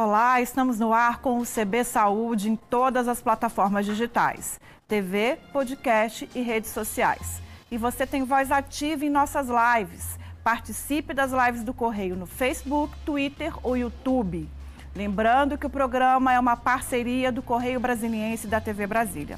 Olá, 0.00 0.40
estamos 0.40 0.78
no 0.78 0.92
ar 0.92 1.18
com 1.18 1.40
o 1.40 1.44
CB 1.44 1.82
Saúde 1.82 2.48
em 2.48 2.54
todas 2.54 3.08
as 3.08 3.20
plataformas 3.20 3.84
digitais, 3.84 4.60
TV, 4.86 5.40
podcast 5.52 6.30
e 6.36 6.40
redes 6.40 6.70
sociais. 6.70 7.42
E 7.68 7.76
você 7.76 8.06
tem 8.06 8.22
voz 8.22 8.52
ativa 8.52 9.04
em 9.04 9.10
nossas 9.10 9.48
lives. 9.48 10.16
Participe 10.44 11.12
das 11.12 11.32
lives 11.32 11.64
do 11.64 11.74
Correio 11.74 12.14
no 12.14 12.26
Facebook, 12.26 12.96
Twitter 13.04 13.52
ou 13.60 13.76
YouTube. 13.76 14.48
Lembrando 14.94 15.58
que 15.58 15.66
o 15.66 15.70
programa 15.70 16.32
é 16.32 16.38
uma 16.38 16.56
parceria 16.56 17.32
do 17.32 17.42
Correio 17.42 17.80
Brasiliense 17.80 18.46
e 18.46 18.50
da 18.50 18.60
TV 18.60 18.86
Brasília. 18.86 19.36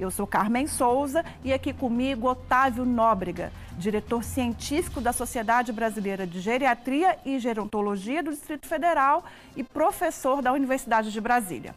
Eu 0.00 0.10
sou 0.10 0.26
Carmen 0.26 0.66
Souza 0.66 1.22
e 1.44 1.52
aqui 1.52 1.74
comigo 1.74 2.26
Otávio 2.26 2.86
Nóbrega, 2.86 3.52
diretor 3.76 4.24
científico 4.24 4.98
da 4.98 5.12
Sociedade 5.12 5.72
Brasileira 5.72 6.26
de 6.26 6.40
Geriatria 6.40 7.18
e 7.22 7.38
Gerontologia 7.38 8.22
do 8.22 8.30
Distrito 8.30 8.66
Federal 8.66 9.22
e 9.54 9.62
professor 9.62 10.40
da 10.40 10.54
Universidade 10.54 11.12
de 11.12 11.20
Brasília. 11.20 11.74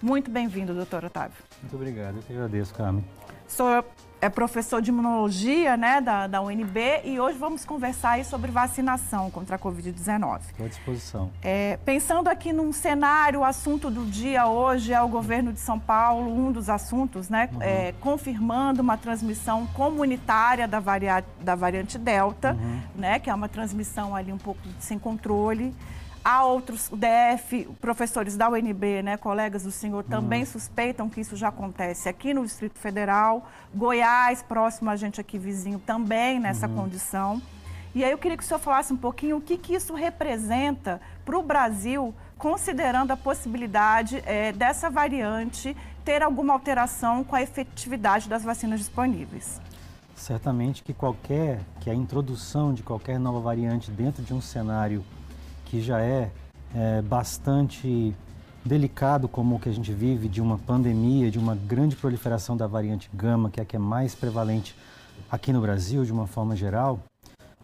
Muito 0.00 0.30
bem-vindo, 0.30 0.72
doutor 0.72 1.04
Otávio. 1.04 1.36
Muito 1.60 1.76
obrigado, 1.76 2.16
eu 2.16 2.22
que 2.22 2.32
agradeço, 2.32 2.72
Carmen. 2.72 3.04
Sou 3.46 3.84
é 4.20 4.28
professor 4.28 4.82
de 4.82 4.90
imunologia 4.90 5.76
né, 5.76 6.00
da, 6.00 6.26
da 6.26 6.42
UNB 6.42 7.00
e 7.04 7.18
hoje 7.18 7.38
vamos 7.38 7.64
conversar 7.64 8.10
aí 8.12 8.24
sobre 8.24 8.50
vacinação 8.50 9.30
contra 9.30 9.56
a 9.56 9.58
Covid-19. 9.58 10.40
Estou 10.40 10.66
à 10.66 10.68
disposição. 10.68 11.30
É, 11.42 11.78
pensando 11.84 12.28
aqui 12.28 12.52
num 12.52 12.72
cenário, 12.72 13.40
o 13.40 13.44
assunto 13.44 13.90
do 13.90 14.04
dia 14.04 14.46
hoje 14.46 14.92
é 14.92 15.00
o 15.00 15.08
governo 15.08 15.52
de 15.52 15.60
São 15.60 15.78
Paulo, 15.78 16.30
um 16.30 16.52
dos 16.52 16.68
assuntos, 16.68 17.28
né, 17.28 17.48
uhum. 17.52 17.62
é, 17.62 17.94
confirmando 18.00 18.82
uma 18.82 18.96
transmissão 18.96 19.66
comunitária 19.68 20.68
da, 20.68 20.80
varia, 20.80 21.24
da 21.40 21.54
variante 21.54 21.98
Delta, 21.98 22.52
uhum. 22.52 22.80
né, 22.96 23.18
que 23.18 23.30
é 23.30 23.34
uma 23.34 23.48
transmissão 23.48 24.14
ali 24.14 24.32
um 24.32 24.38
pouco 24.38 24.60
sem 24.78 24.98
controle. 24.98 25.74
Há 26.22 26.44
outros, 26.44 26.90
o 26.92 26.96
DF, 26.96 27.66
professores 27.80 28.36
da 28.36 28.48
UNB, 28.48 29.02
né, 29.02 29.16
colegas 29.16 29.62
do 29.62 29.70
senhor, 29.70 30.04
também 30.04 30.40
uhum. 30.40 30.46
suspeitam 30.46 31.08
que 31.08 31.20
isso 31.20 31.34
já 31.34 31.48
acontece 31.48 32.10
aqui 32.10 32.34
no 32.34 32.44
Distrito 32.44 32.78
Federal. 32.78 33.48
Goiás, 33.74 34.42
próximo 34.42 34.90
a 34.90 34.96
gente 34.96 35.18
aqui 35.18 35.38
vizinho, 35.38 35.78
também 35.78 36.38
nessa 36.38 36.68
uhum. 36.68 36.74
condição. 36.74 37.42
E 37.94 38.04
aí 38.04 38.10
eu 38.10 38.18
queria 38.18 38.36
que 38.36 38.44
o 38.44 38.46
senhor 38.46 38.60
falasse 38.60 38.92
um 38.92 38.96
pouquinho 38.96 39.38
o 39.38 39.40
que, 39.40 39.56
que 39.56 39.74
isso 39.74 39.94
representa 39.94 41.00
para 41.24 41.38
o 41.38 41.42
Brasil, 41.42 42.14
considerando 42.36 43.12
a 43.12 43.16
possibilidade 43.16 44.22
é, 44.26 44.52
dessa 44.52 44.90
variante 44.90 45.74
ter 46.04 46.22
alguma 46.22 46.52
alteração 46.52 47.24
com 47.24 47.34
a 47.34 47.42
efetividade 47.42 48.28
das 48.28 48.44
vacinas 48.44 48.78
disponíveis. 48.78 49.60
Certamente 50.14 50.82
que 50.82 50.92
qualquer, 50.92 51.60
que 51.80 51.88
a 51.88 51.94
introdução 51.94 52.74
de 52.74 52.82
qualquer 52.82 53.18
nova 53.18 53.40
variante 53.40 53.90
dentro 53.90 54.22
de 54.22 54.34
um 54.34 54.40
cenário 54.40 55.02
que 55.70 55.80
já 55.80 56.00
é, 56.00 56.32
é 56.74 57.00
bastante 57.00 58.12
delicado 58.64 59.28
como 59.28 59.54
o 59.54 59.60
que 59.60 59.68
a 59.68 59.72
gente 59.72 59.92
vive 59.92 60.28
de 60.28 60.42
uma 60.42 60.58
pandemia, 60.58 61.30
de 61.30 61.38
uma 61.38 61.54
grande 61.54 61.94
proliferação 61.94 62.56
da 62.56 62.66
variante 62.66 63.08
gama, 63.14 63.48
que 63.48 63.60
é 63.60 63.62
a 63.62 63.66
que 63.66 63.76
é 63.76 63.78
mais 63.78 64.12
prevalente 64.12 64.74
aqui 65.30 65.52
no 65.52 65.60
Brasil 65.60 66.04
de 66.04 66.12
uma 66.12 66.26
forma 66.26 66.56
geral, 66.56 66.98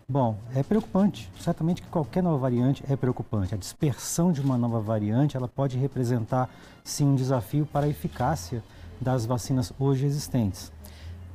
bom, 0.09 0.39
é 0.55 0.63
preocupante. 0.63 1.29
Certamente 1.41 1.83
que 1.83 1.89
qualquer 1.89 2.23
nova 2.23 2.39
variante 2.39 2.85
é 2.89 2.95
preocupante. 2.95 3.55
A 3.55 3.59
dispersão 3.59 4.31
de 4.31 4.41
uma 4.41 4.57
nova 4.57 4.81
variante, 4.81 5.37
ela 5.37 5.49
pode 5.49 5.77
representar 5.77 6.49
sim 6.85 7.07
um 7.07 7.17
desafio 7.17 7.67
para 7.67 7.87
a 7.87 7.89
eficácia 7.89 8.63
das 9.01 9.27
vacinas 9.27 9.73
hoje 9.81 10.07
existentes. 10.07 10.71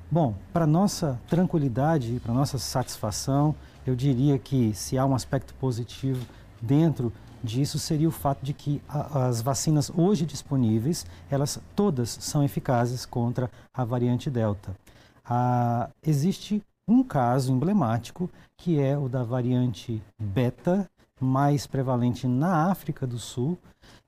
Bom, 0.10 0.36
para 0.54 0.66
nossa 0.66 1.20
tranquilidade 1.28 2.16
e 2.16 2.20
para 2.20 2.34
nossa 2.34 2.58
satisfação, 2.58 3.54
eu 3.86 3.94
diria 3.96 4.40
que 4.40 4.74
se 4.74 4.98
há 4.98 5.06
um 5.06 5.16
aspecto 5.16 5.54
positivo 5.56 6.26
dentro 6.62 7.12
disso 7.44 7.80
seria 7.80 8.08
o 8.08 8.12
fato 8.12 8.44
de 8.44 8.54
que 8.54 8.82
a, 8.88 9.28
as 9.28 9.42
vacinas 9.42 9.92
hoje 9.96 10.26
disponíveis, 10.26 11.06
elas 11.30 11.60
todas 11.76 12.10
são 12.10 12.44
eficazes 12.44 13.06
contra 13.06 13.50
a 13.74 13.84
variante 13.84 14.30
Delta. 14.30 14.76
Ah, 15.26 15.90
existe 16.04 16.64
um 16.88 17.04
caso 17.04 17.52
emblemático 17.52 18.30
que 18.58 18.80
é 18.80 18.98
o 18.98 19.10
da 19.10 19.24
variante 19.24 20.02
Beta, 20.20 20.90
mais 21.20 21.66
prevalente 21.68 22.28
na 22.28 22.70
África 22.70 23.06
do 23.08 23.18
Sul, 23.18 23.58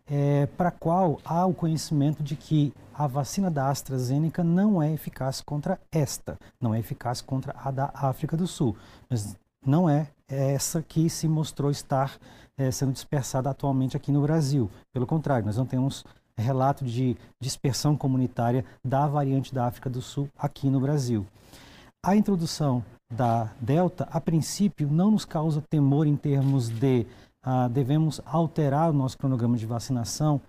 é, 0.05 0.45
para 0.57 0.71
qual 0.71 1.19
há 1.23 1.45
o 1.45 1.53
conhecimento 1.53 2.21
de 2.21 2.35
que 2.35 2.73
a 2.93 3.07
vacina 3.07 3.49
da 3.49 3.69
AstraZeneca 3.69 4.43
não 4.43 4.81
é 4.81 4.91
eficaz 4.91 5.41
contra 5.41 5.79
esta, 5.91 6.37
não 6.59 6.73
é 6.73 6.79
eficaz 6.79 7.21
contra 7.21 7.55
a 7.57 7.71
da 7.71 7.91
África 7.93 8.35
do 8.35 8.45
Sul, 8.45 8.75
mas 9.09 9.35
não 9.65 9.89
é 9.89 10.09
essa 10.27 10.81
que 10.81 11.09
se 11.09 11.27
mostrou 11.27 11.71
estar 11.71 12.17
é, 12.57 12.71
sendo 12.71 12.93
dispersada 12.93 13.49
atualmente 13.49 13.97
aqui 13.97 14.11
no 14.11 14.21
Brasil. 14.21 14.69
Pelo 14.91 15.07
contrário, 15.07 15.45
nós 15.45 15.57
não 15.57 15.65
temos 15.65 16.03
relato 16.37 16.83
de 16.83 17.15
dispersão 17.39 17.95
comunitária 17.95 18.65
da 18.83 19.07
variante 19.07 19.53
da 19.53 19.67
África 19.67 19.89
do 19.89 20.01
Sul 20.01 20.27
aqui 20.37 20.69
no 20.69 20.79
Brasil. 20.79 21.25
A 22.03 22.15
introdução 22.15 22.83
da 23.11 23.51
Delta, 23.61 24.07
a 24.11 24.19
princípio, 24.19 24.89
não 24.89 25.11
nos 25.11 25.25
causa 25.25 25.63
temor 25.69 26.07
em 26.07 26.15
termos 26.15 26.69
de 26.69 27.05
ah, 27.43 27.67
devemos 27.67 28.21
alterar 28.25 28.89
o 28.89 28.93
nosso 28.93 29.17
cronograma 29.17 29.57
de 29.57 29.65
vacinação, 29.65 30.41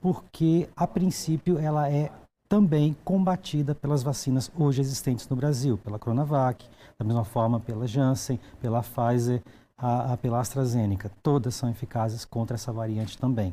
porque, 0.00 0.68
a 0.76 0.86
princípio, 0.86 1.58
ela 1.58 1.90
é 1.90 2.10
também 2.48 2.94
combatida 3.02 3.74
pelas 3.74 4.02
vacinas 4.02 4.50
hoje 4.58 4.80
existentes 4.80 5.26
no 5.28 5.34
Brasil, 5.34 5.78
pela 5.78 5.98
Coronavac, 5.98 6.68
da 6.98 7.04
mesma 7.04 7.24
forma 7.24 7.58
pela 7.58 7.86
Janssen, 7.86 8.38
pela 8.60 8.82
Pfizer, 8.82 9.42
a, 9.82 10.12
a, 10.12 10.16
pela 10.16 10.38
AstraZeneca. 10.38 11.10
Todas 11.22 11.56
são 11.56 11.68
eficazes 11.68 12.24
contra 12.24 12.54
essa 12.54 12.72
variante 12.72 13.18
também. 13.18 13.52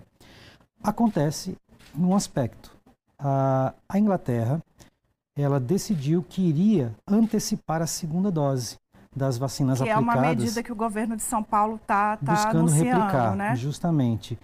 Acontece 0.83 1.57
num 1.95 2.15
aspecto. 2.15 2.71
A, 3.17 3.73
a 3.89 3.99
Inglaterra 3.99 4.61
ela 5.35 5.59
decidiu 5.59 6.21
que 6.21 6.41
iria 6.41 6.93
antecipar 7.07 7.81
a 7.81 7.87
segunda 7.87 8.29
dose 8.29 8.77
das 9.15 9.37
vacinas 9.37 9.81
que 9.81 9.89
aplicadas. 9.89 10.13
Que 10.13 10.17
é 10.17 10.21
uma 10.21 10.29
medida 10.29 10.63
que 10.63 10.71
o 10.71 10.75
governo 10.75 11.15
de 11.15 11.23
São 11.23 11.41
Paulo 11.41 11.75
está 11.77 12.17
tá 12.17 12.33
buscando 12.33 12.71
replicar, 12.71 13.35
né? 13.35 13.55
justamente, 13.55 14.37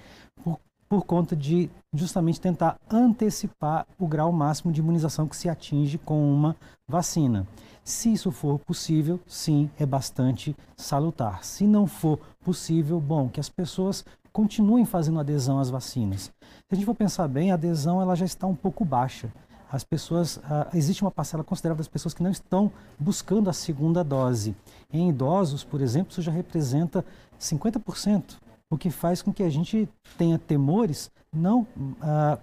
por, 0.44 0.60
por 0.88 1.04
conta 1.04 1.36
de 1.36 1.70
justamente 1.94 2.42
tentar 2.42 2.78
antecipar 2.90 3.86
o 4.00 4.08
grau 4.08 4.32
máximo 4.32 4.72
de 4.72 4.80
imunização 4.80 5.28
que 5.28 5.36
se 5.36 5.50
atinge 5.50 5.98
com 5.98 6.34
uma 6.34 6.56
vacina. 6.88 7.46
Se 7.86 8.12
isso 8.12 8.32
for 8.32 8.58
possível, 8.58 9.20
sim, 9.28 9.70
é 9.78 9.86
bastante 9.86 10.56
salutar. 10.76 11.46
Se 11.46 11.68
não 11.68 11.86
for 11.86 12.20
possível, 12.44 13.00
bom, 13.00 13.30
que 13.30 13.40
as 13.40 13.48
pessoas 13.48 14.04
continuem 14.34 14.86
fazendo 14.86 15.20
adesão 15.20 15.60
às 15.60 15.70
vacinas. 15.70 16.24
Se 16.42 16.72
a 16.72 16.76
gente 16.76 16.86
for 16.86 16.96
pensar 16.96 17.28
bem, 17.28 17.52
a 17.52 17.54
adesão 17.54 18.02
ela 18.02 18.16
já 18.16 18.26
está 18.26 18.48
um 18.48 18.56
pouco 18.56 18.84
baixa. 18.84 19.32
As 19.72 19.84
pessoas, 19.84 20.40
ah, 20.46 20.68
existe 20.74 21.04
uma 21.04 21.12
parcela 21.12 21.44
considerável 21.44 21.78
das 21.78 21.88
pessoas 21.88 22.16
que 22.16 22.24
não 22.24 22.32
estão 22.32 22.72
buscando 22.98 23.52
a 23.52 23.54
segunda 23.54 24.04
dose. 24.04 24.56
Em 24.92 25.08
idosos, 25.10 25.64
por 25.64 25.80
exemplo, 25.80 26.10
isso 26.10 26.24
já 26.24 26.32
representa 26.32 27.06
50%, 27.40 28.38
o 28.68 28.80
que 28.80 28.90
faz 28.90 29.22
com 29.22 29.32
que 29.32 29.44
a 29.44 29.50
gente 29.50 29.88
tenha 30.18 30.40
temores 30.40 31.12
não 31.32 31.68
ah, 32.02 32.40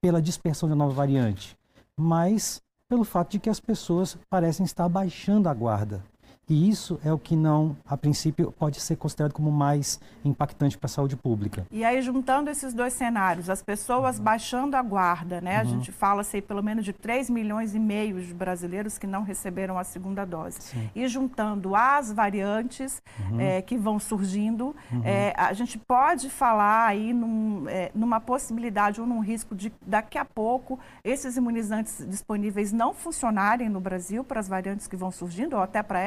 pela 0.00 0.22
dispersão 0.22 0.68
da 0.68 0.76
nova 0.76 0.92
variante, 0.92 1.58
mas 1.98 2.62
pelo 2.88 3.04
fato 3.04 3.32
de 3.32 3.38
que 3.38 3.50
as 3.50 3.60
pessoas 3.60 4.16
parecem 4.28 4.64
estar 4.64 4.88
baixando 4.88 5.48
a 5.48 5.54
guarda. 5.54 6.04
E 6.48 6.68
isso 6.68 7.00
é 7.04 7.12
o 7.12 7.18
que 7.18 7.34
não, 7.34 7.76
a 7.86 7.96
princípio, 7.96 8.52
pode 8.52 8.80
ser 8.80 8.96
considerado 8.96 9.32
como 9.32 9.50
mais 9.50 9.98
impactante 10.24 10.76
para 10.76 10.86
a 10.86 10.88
saúde 10.88 11.16
pública. 11.16 11.66
E 11.70 11.84
aí, 11.84 12.02
juntando 12.02 12.50
esses 12.50 12.74
dois 12.74 12.92
cenários, 12.92 13.48
as 13.48 13.62
pessoas 13.62 14.18
uhum. 14.18 14.24
baixando 14.24 14.76
a 14.76 14.82
guarda, 14.82 15.40
né? 15.40 15.56
Uhum. 15.56 15.60
A 15.60 15.64
gente 15.64 15.90
fala 15.90 16.20
assim, 16.20 16.42
pelo 16.42 16.62
menos 16.62 16.84
de 16.84 16.92
3 16.92 17.30
milhões 17.30 17.74
e 17.74 17.78
meio 17.78 18.20
de 18.20 18.34
brasileiros 18.34 18.98
que 18.98 19.06
não 19.06 19.22
receberam 19.22 19.78
a 19.78 19.84
segunda 19.84 20.24
dose. 20.24 20.60
Sim. 20.60 20.90
E 20.94 21.08
juntando 21.08 21.74
as 21.74 22.12
variantes 22.12 23.02
uhum. 23.18 23.40
é, 23.40 23.62
que 23.62 23.76
vão 23.76 23.98
surgindo, 23.98 24.74
é, 25.02 25.32
a 25.36 25.52
gente 25.52 25.78
pode 25.78 26.28
falar 26.28 26.86
aí 26.86 27.12
num, 27.12 27.68
é, 27.68 27.90
numa 27.94 28.20
possibilidade 28.20 29.00
ou 29.00 29.06
num 29.06 29.20
risco 29.20 29.54
de 29.54 29.72
daqui 29.86 30.18
a 30.18 30.24
pouco 30.24 30.78
esses 31.02 31.36
imunizantes 31.36 32.04
disponíveis 32.08 32.72
não 32.72 32.92
funcionarem 32.92 33.68
no 33.68 33.80
Brasil 33.80 34.22
para 34.24 34.40
as 34.40 34.48
variantes 34.48 34.86
que 34.86 34.96
vão 34.96 35.10
surgindo 35.10 35.56
ou 35.56 35.62
até 35.62 35.82
para 35.82 36.00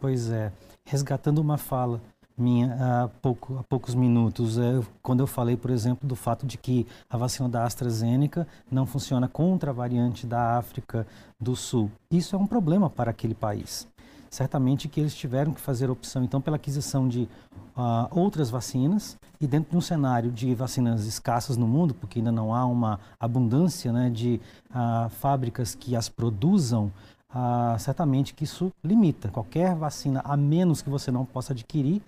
Pois 0.00 0.30
é. 0.30 0.52
Resgatando 0.84 1.38
uma 1.38 1.56
fala 1.56 2.00
minha 2.36 2.76
há, 2.80 3.08
pouco, 3.20 3.58
há 3.58 3.62
poucos 3.62 3.94
minutos, 3.94 4.58
é, 4.58 4.80
quando 5.02 5.20
eu 5.20 5.26
falei, 5.26 5.56
por 5.56 5.70
exemplo, 5.70 6.08
do 6.08 6.16
fato 6.16 6.46
de 6.46 6.56
que 6.56 6.86
a 7.08 7.16
vacina 7.16 7.48
da 7.48 7.64
AstraZeneca 7.64 8.46
não 8.70 8.86
funciona 8.86 9.28
contra 9.28 9.70
a 9.70 9.74
variante 9.74 10.26
da 10.26 10.56
África 10.56 11.06
do 11.38 11.54
Sul. 11.54 11.90
Isso 12.10 12.34
é 12.34 12.38
um 12.38 12.46
problema 12.46 12.88
para 12.88 13.10
aquele 13.10 13.34
país. 13.34 13.86
Certamente 14.30 14.88
que 14.88 14.98
eles 14.98 15.14
tiveram 15.14 15.52
que 15.52 15.60
fazer 15.60 15.90
opção, 15.90 16.24
então, 16.24 16.40
pela 16.40 16.56
aquisição 16.56 17.06
de 17.06 17.28
uh, 17.76 18.08
outras 18.10 18.48
vacinas 18.48 19.18
e 19.38 19.46
dentro 19.46 19.72
de 19.72 19.76
um 19.76 19.80
cenário 19.80 20.30
de 20.30 20.54
vacinas 20.54 21.04
escassas 21.04 21.58
no 21.58 21.68
mundo, 21.68 21.92
porque 21.92 22.18
ainda 22.18 22.32
não 22.32 22.54
há 22.54 22.64
uma 22.64 22.98
abundância 23.20 23.92
né, 23.92 24.08
de 24.08 24.40
uh, 24.70 25.10
fábricas 25.10 25.74
que 25.74 25.94
as 25.94 26.08
produzam, 26.08 26.90
ah, 27.34 27.76
certamente 27.78 28.34
que 28.34 28.44
isso 28.44 28.72
limita 28.84 29.28
qualquer 29.28 29.74
vacina, 29.74 30.20
a 30.24 30.36
menos 30.36 30.82
que 30.82 30.90
você 30.90 31.10
não 31.10 31.24
possa 31.24 31.52
adquirir, 31.52 32.02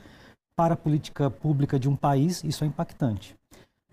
para 0.57 0.75
a 0.75 0.77
política 0.77 1.31
pública 1.31 1.79
de 1.79 1.89
um 1.89 1.97
país, 1.97 2.45
isso 2.45 2.63
é 2.63 2.67
impactante. 2.67 3.35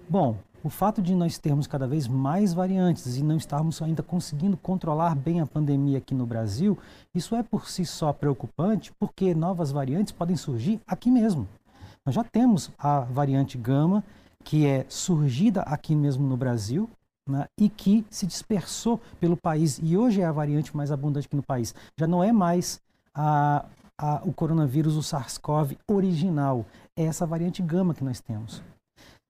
Bom, 0.10 0.38
o 0.64 0.70
fato 0.70 1.02
de 1.02 1.16
nós 1.16 1.40
termos 1.40 1.66
cada 1.66 1.88
vez 1.88 2.08
mais 2.08 2.54
variantes 2.54 3.18
e 3.18 3.24
não 3.24 3.38
estarmos 3.38 3.82
ainda 3.82 4.04
conseguindo 4.04 4.56
controlar 4.56 5.16
bem 5.16 5.42
a 5.42 5.46
pandemia 5.46 5.98
aqui 5.98 6.14
no 6.14 6.26
Brasil, 6.26 6.78
isso 7.16 7.36
é 7.36 7.42
por 7.42 7.68
si 7.68 7.84
só 7.84 8.14
preocupante, 8.14 8.94
porque 9.00 9.34
novas 9.34 9.72
variantes 9.72 10.12
podem 10.12 10.36
surgir 10.36 10.80
aqui 10.86 11.10
mesmo. 11.10 11.48
Nós 12.06 12.14
já 12.14 12.24
temos 12.24 12.72
a 12.78 13.00
variante 13.00 13.58
gama, 13.58 14.04
que 14.44 14.68
é 14.68 14.86
surgida 14.88 15.62
aqui 15.62 15.96
mesmo 15.96 16.28
no 16.28 16.38
Brasil, 16.38 16.90
né, 17.32 17.46
e 17.60 17.70
que 17.70 18.06
se 18.10 18.28
dispersou 18.28 19.00
pelo 19.20 19.38
país 19.38 19.80
e 19.82 19.98
hoje 19.98 20.22
é 20.22 20.26
a 20.26 20.32
variante 20.32 20.76
mais 20.76 20.92
abundante 20.92 21.28
aqui 21.28 21.36
no 21.36 21.44
país. 21.44 21.74
Já 21.98 22.06
não 22.06 22.24
é 22.24 22.32
mais 22.32 22.80
a, 23.16 23.66
a, 23.98 24.22
o 24.26 24.34
coronavírus, 24.34 24.96
o 24.96 25.02
SARS-CoV 25.02 25.78
original, 25.88 26.66
é 26.96 27.06
essa 27.06 27.26
variante 27.26 27.62
gama 27.62 27.94
que 27.94 28.04
nós 28.04 28.20
temos. 28.20 28.62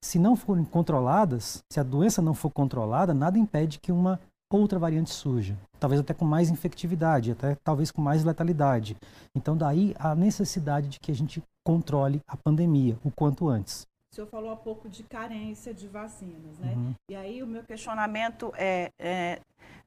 Se 0.04 0.18
não 0.18 0.36
forem 0.36 0.66
controladas, 0.66 1.64
se 1.72 1.80
a 1.80 1.84
doença 1.84 2.22
não 2.22 2.34
for 2.34 2.50
controlada, 2.50 3.14
nada 3.14 3.38
impede 3.38 3.80
que 3.80 3.92
uma 3.92 4.20
outra 4.50 4.80
variante 4.80 5.12
surja. 5.12 5.56
Talvez 5.80 6.02
até 6.02 6.14
com 6.14 6.26
mais 6.26 6.50
infectividade, 6.50 7.32
até 7.32 7.56
talvez 7.64 7.92
com 7.92 8.02
mais 8.02 8.24
letalidade. 8.24 8.98
Então, 9.36 9.56
daí 9.56 9.96
a 9.98 10.16
necessidade 10.16 10.90
de 10.90 11.00
que 11.00 11.12
a 11.12 11.16
gente 11.16 11.42
controle 11.64 12.22
a 12.28 12.36
pandemia 12.36 12.98
o 13.04 13.12
quanto 13.12 13.48
antes. 13.48 13.86
O 14.12 14.16
senhor 14.16 14.28
falou 14.28 14.52
há 14.52 14.58
pouco 14.58 14.90
de 14.90 15.04
carência 15.04 15.74
de 15.74 15.88
vacinas, 15.88 16.60
né? 16.60 16.74
Uhum. 16.76 16.94
E 17.10 17.16
aí 17.16 17.42
o 17.42 17.48
meu 17.48 17.64
questionamento 17.64 18.52
é, 18.58 18.92
é, 19.00 19.40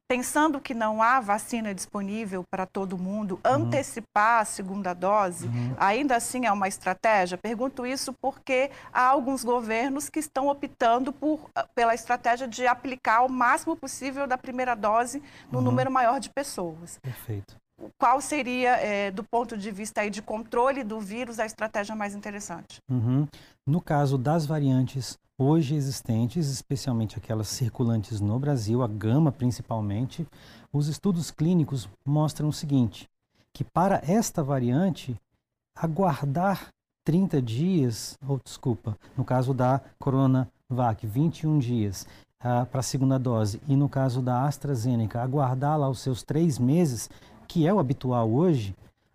pensando 0.09 0.63
que 0.63 0.73
não 0.73 1.03
há 1.03 1.21
vacina 1.21 1.75
disponível 1.75 2.43
para 2.51 2.65
todo 2.65 2.97
mundo, 2.97 3.35
uhum. 3.45 3.53
antecipar 3.53 4.41
a 4.41 4.45
segunda 4.47 4.95
dose, 4.95 5.47
uhum. 5.47 5.75
ainda 5.77 6.17
assim 6.17 6.47
é 6.47 6.53
uma 6.53 6.67
estratégia? 6.67 7.37
Pergunto 7.37 7.85
isso 7.85 8.15
porque 8.15 8.71
há 8.91 9.07
alguns 9.07 9.45
governos 9.45 10.09
que 10.09 10.21
estão 10.21 10.49
optando 10.49 11.13
por, 11.13 11.51
pela 11.75 11.95
estratégia 11.95 12.49
de 12.49 12.67
aplicar 12.67 13.27
o 13.27 13.29
máximo 13.29 13.77
possível 13.77 14.27
da 14.27 14.39
primeira 14.39 14.75
dose 14.75 15.23
no 15.53 15.59
uhum. 15.59 15.65
número 15.67 15.91
maior 15.91 16.19
de 16.19 16.31
pessoas. 16.31 16.99
Perfeito 17.03 17.63
qual 17.99 18.21
seria, 18.21 18.77
é, 18.77 19.11
do 19.11 19.25
ponto 19.25 19.57
de 19.57 19.71
vista 19.71 20.01
aí 20.01 20.11
de 20.11 20.23
controle 20.23 20.85
do 20.85 21.01
vírus, 21.01 21.39
a 21.39 21.47
estratégia 21.47 21.95
mais 21.95 22.15
interessante? 22.15 22.79
Uhum. 22.91 23.27
No 23.67 23.81
caso 23.81 24.19
das 24.19 24.47
variantes 24.47 25.19
hoje 25.39 25.75
existentes, 25.75 26.49
especialmente 26.49 27.19
aquelas 27.19 27.49
circulantes 27.49 28.21
no 28.21 28.39
Brasil, 28.39 28.83
a 28.83 28.89
gama 28.89 29.33
principalmente, 29.33 30.27
os 30.73 30.89
estudos 30.89 31.31
clínicos 31.31 31.89
mostram 32.07 32.49
o 32.49 32.53
seguinte, 32.53 33.09
que 33.53 33.65
para 33.65 34.01
esta 34.07 34.43
variante, 34.43 35.17
aguardar 35.77 36.69
30 37.05 37.43
dias, 37.43 38.17
ou 38.27 38.41
desculpa, 38.43 38.97
no 39.17 39.25
caso 39.25 39.53
da 39.53 39.81
Coronavac, 39.99 41.07
21 41.07 41.59
dias 41.59 42.07
uh, 42.41 42.65
para 42.67 42.81
a 42.81 42.83
segunda 42.83 43.19
dose, 43.19 43.61
e 43.69 43.77
no 43.77 43.89
caso 43.89 44.23
da 44.23 44.45
AstraZeneca, 44.45 45.21
aguardar 45.21 45.79
lá 45.79 45.89
os 45.89 46.01
seus 46.01 46.23
três 46.23 46.59
meses, 46.59 47.11
que 47.47 47.67
é 47.67 47.73
o 47.73 47.79
habitual 47.79 48.31
hoje, 48.31 48.75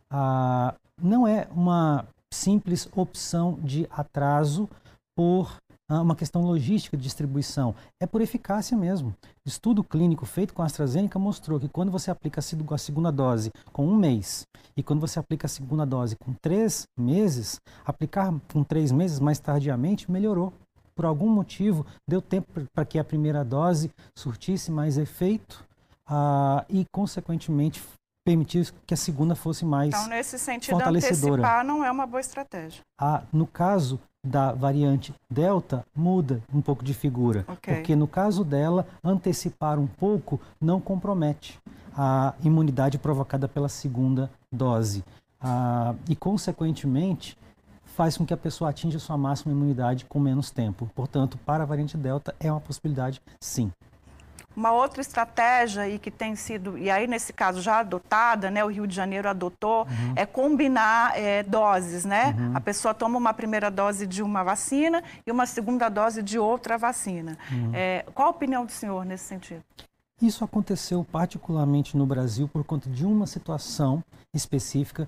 ah, 0.10 0.76
não 1.02 1.28
é 1.28 1.48
uma 1.52 2.06
simples 2.31 2.88
opção 2.96 3.58
de 3.62 3.88
atraso 3.90 4.70
por 5.16 5.58
ah, 5.90 6.02
uma 6.02 6.16
questão 6.16 6.44
logística 6.44 6.96
de 6.96 7.04
distribuição, 7.04 7.74
é 8.00 8.06
por 8.06 8.22
eficácia 8.22 8.78
mesmo. 8.78 9.16
Estudo 9.46 9.84
clínico 9.84 10.26
feito 10.26 10.54
com 10.54 10.62
a 10.62 10.66
AstraZeneca 10.66 11.18
mostrou 11.18 11.60
que 11.60 11.68
quando 11.68 11.92
você 11.92 12.12
aplica 12.12 12.40
a 12.40 12.78
segunda 12.78 13.12
dose 13.12 13.52
com 13.72 13.88
um 13.88 13.96
mês 13.96 14.46
e 14.78 14.84
quando 14.84 15.00
você 15.00 15.18
aplica 15.18 15.48
a 15.48 15.50
segunda 15.50 15.86
dose 15.86 16.16
com 16.16 16.31
três 16.34 16.88
meses, 16.98 17.60
aplicar 17.84 18.31
com 18.54 18.64
três 18.64 18.92
meses 18.92 19.20
mais 19.20 19.40
tardiamente 19.40 20.12
melhorou. 20.12 20.54
Por 20.96 21.06
algum 21.06 21.30
motivo, 21.30 21.86
deu 22.08 22.22
tempo 22.22 22.48
para 22.74 22.86
que 22.86 23.00
a 23.00 23.04
primeira 23.04 23.44
dose 23.44 23.90
surtisse 24.16 24.70
mais 24.70 24.98
efeito 24.98 25.66
ah, 26.06 26.66
e, 26.70 26.86
consequentemente, 26.92 27.81
permitir 28.30 28.72
que 28.86 28.94
a 28.94 28.98
segunda 28.98 29.36
fosse 29.36 29.66
mais 29.66 29.90
Então, 29.90 30.08
nesse 30.08 30.38
sentido, 30.38 30.80
antecipar 30.80 31.66
não 31.66 31.84
é 31.84 31.90
uma 31.90 32.06
boa 32.06 32.22
estratégia. 32.22 32.81
Ah, 33.00 33.24
no 33.34 33.48
caso 33.48 34.00
da 34.24 34.52
variante 34.52 35.14
Delta, 35.31 35.84
muda 35.96 36.44
um 36.54 36.62
pouco 36.62 36.84
de 36.84 36.94
figura. 36.94 37.44
Okay. 37.48 37.76
Porque 37.76 37.96
no 37.96 38.08
caso 38.08 38.44
dela, 38.44 38.86
antecipar 39.04 39.80
um 39.80 39.88
pouco 39.88 40.40
não 40.62 40.80
compromete 40.80 41.60
a 41.98 42.36
imunidade 42.44 43.00
provocada 43.00 43.48
pela 43.48 43.68
segunda 43.68 44.30
dose. 44.52 45.04
Ah, 45.42 45.96
e, 46.08 46.16
consequentemente, 46.16 47.36
faz 47.84 48.16
com 48.16 48.26
que 48.26 48.34
a 48.34 48.38
pessoa 48.38 48.70
atinja 48.70 49.00
sua 49.00 49.18
máxima 49.18 49.52
imunidade 49.52 50.06
com 50.06 50.20
menos 50.20 50.52
tempo. 50.52 50.88
Portanto, 50.94 51.38
para 51.46 51.64
a 51.64 51.66
variante 51.66 51.98
Delta, 51.98 52.36
é 52.40 52.52
uma 52.52 52.62
possibilidade, 52.62 53.22
sim. 53.42 53.72
Uma 54.59 54.73
outra 54.73 55.00
estratégia 55.00 55.88
e 55.88 55.97
que 55.97 56.11
tem 56.11 56.35
sido, 56.35 56.77
e 56.77 56.91
aí 56.91 57.07
nesse 57.07 57.31
caso 57.31 57.61
já 57.61 57.79
adotada, 57.79 58.51
né, 58.51 58.61
o 58.61 58.67
Rio 58.67 58.85
de 58.85 58.94
Janeiro 58.94 59.29
adotou, 59.29 59.83
uhum. 59.83 60.13
é 60.17 60.25
combinar 60.25 61.17
é, 61.17 61.44
doses, 61.44 62.03
né? 62.03 62.35
Uhum. 62.38 62.51
A 62.53 62.59
pessoa 62.59 62.94
toma 62.94 63.17
uma 63.17 63.33
primeira 63.33 63.71
dose 63.71 64.06
de 64.06 64.21
uma 64.21 64.44
vacina 64.44 65.01
e 65.25 65.31
uma 65.31 65.45
segunda 65.45 65.88
dose 65.88 66.21
de 66.21 66.38
outra 66.38 66.77
vacina. 66.77 67.38
Uhum. 67.50 67.71
É, 67.73 68.06
qual 68.13 68.27
a 68.27 68.31
opinião 68.31 68.65
do 68.65 68.71
senhor 68.73 69.06
nesse 69.06 69.23
sentido? 69.23 69.63
Isso 70.21 70.44
aconteceu 70.44 71.07
particularmente 71.09 71.95
no 71.95 72.06
Brasil 72.06 72.45
por 72.45 72.65
conta 72.65 72.89
de 72.89 73.06
uma 73.06 73.25
situação 73.27 74.03
específica, 74.33 75.07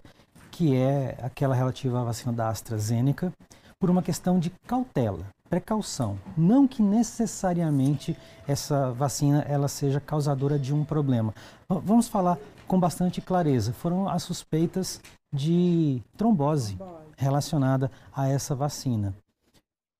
que 0.49 0.77
é 0.77 1.17
aquela 1.21 1.53
relativa 1.53 1.99
à 1.99 2.05
vacina 2.05 2.31
da 2.31 2.47
AstraZeneca, 2.47 3.33
por 3.77 3.89
uma 3.89 4.01
questão 4.01 4.39
de 4.39 4.49
cautela 4.65 5.25
precaução. 5.51 6.17
Não 6.37 6.65
que 6.65 6.81
necessariamente 6.81 8.17
essa 8.47 8.89
vacina 8.93 9.41
ela 9.41 9.67
seja 9.67 9.99
causadora 9.99 10.57
de 10.57 10.73
um 10.73 10.85
problema. 10.85 11.35
Vamos 11.67 12.07
falar 12.07 12.37
com 12.65 12.79
bastante 12.79 13.19
clareza. 13.19 13.73
Foram 13.73 14.07
as 14.07 14.23
suspeitas 14.23 15.01
de 15.33 16.01
trombose 16.15 16.77
relacionada 17.17 17.91
a 18.15 18.29
essa 18.29 18.55
vacina. 18.55 19.13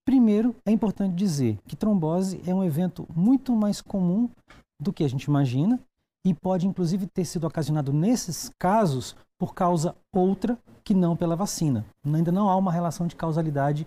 Primeiro, 0.05 0.55
é 0.65 0.71
importante 0.71 1.13
dizer 1.15 1.59
que 1.67 1.75
trombose 1.75 2.41
é 2.47 2.55
um 2.55 2.63
evento 2.63 3.05
muito 3.13 3.53
mais 3.53 3.81
comum 3.81 4.29
do 4.81 4.93
que 4.93 5.03
a 5.03 5.09
gente 5.09 5.25
imagina 5.25 5.77
e 6.25 6.33
pode 6.33 6.65
inclusive 6.65 7.07
ter 7.07 7.25
sido 7.25 7.45
ocasionado 7.45 7.91
nesses 7.91 8.49
casos 8.57 9.17
por 9.37 9.53
causa 9.53 9.95
outra 10.13 10.57
que 10.81 10.93
não 10.93 11.15
pela 11.15 11.35
vacina. 11.35 11.85
Ainda 12.05 12.31
não 12.31 12.49
há 12.49 12.55
uma 12.55 12.71
relação 12.71 13.05
de 13.05 13.17
causalidade 13.17 13.85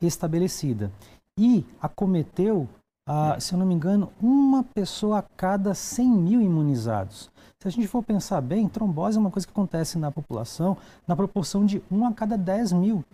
estabelecida. 0.00 0.90
E 1.38 1.64
acometeu, 1.80 2.68
ah, 3.06 3.38
se 3.38 3.52
eu 3.52 3.58
não 3.58 3.66
me 3.66 3.74
engano, 3.74 4.10
uma 4.20 4.64
pessoa 4.64 5.18
a 5.18 5.22
cada 5.22 5.74
100 5.74 6.10
mil 6.10 6.40
imunizados. 6.40 7.30
Se 7.58 7.68
a 7.68 7.70
gente 7.70 7.88
for 7.88 8.02
pensar 8.02 8.40
bem, 8.40 8.68
trombose 8.68 9.16
é 9.16 9.20
uma 9.20 9.30
coisa 9.30 9.46
que 9.46 9.52
acontece 9.52 9.98
na 9.98 10.10
população 10.10 10.76
na 11.06 11.16
proporção 11.16 11.64
de 11.64 11.82
1 11.90 12.06
a 12.06 12.12
cada 12.12 12.36
10 12.36 12.72
mil. 12.72 13.04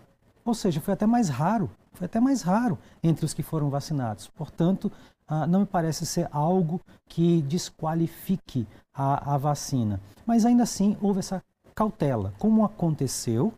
Ou 0.45 0.53
seja, 0.53 0.81
foi 0.81 0.93
até 0.93 1.05
mais 1.05 1.29
raro, 1.29 1.69
foi 1.93 2.05
até 2.05 2.19
mais 2.19 2.41
raro 2.41 2.77
entre 3.01 3.25
os 3.25 3.33
que 3.33 3.41
foram 3.41 3.69
vacinados. 3.69 4.27
Portanto, 4.27 4.91
ah, 5.27 5.47
não 5.47 5.61
me 5.61 5.65
parece 5.65 6.05
ser 6.05 6.27
algo 6.31 6.81
que 7.07 7.41
desqualifique 7.43 8.67
a, 8.93 9.33
a 9.33 9.37
vacina. 9.37 9.99
Mas 10.25 10.45
ainda 10.45 10.63
assim 10.63 10.97
houve 11.01 11.19
essa 11.19 11.41
cautela. 11.73 12.33
Como 12.37 12.63
aconteceu, 12.63 13.53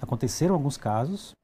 aconteceram 0.00 0.54
alguns 0.54 0.76
casos, 0.76 1.34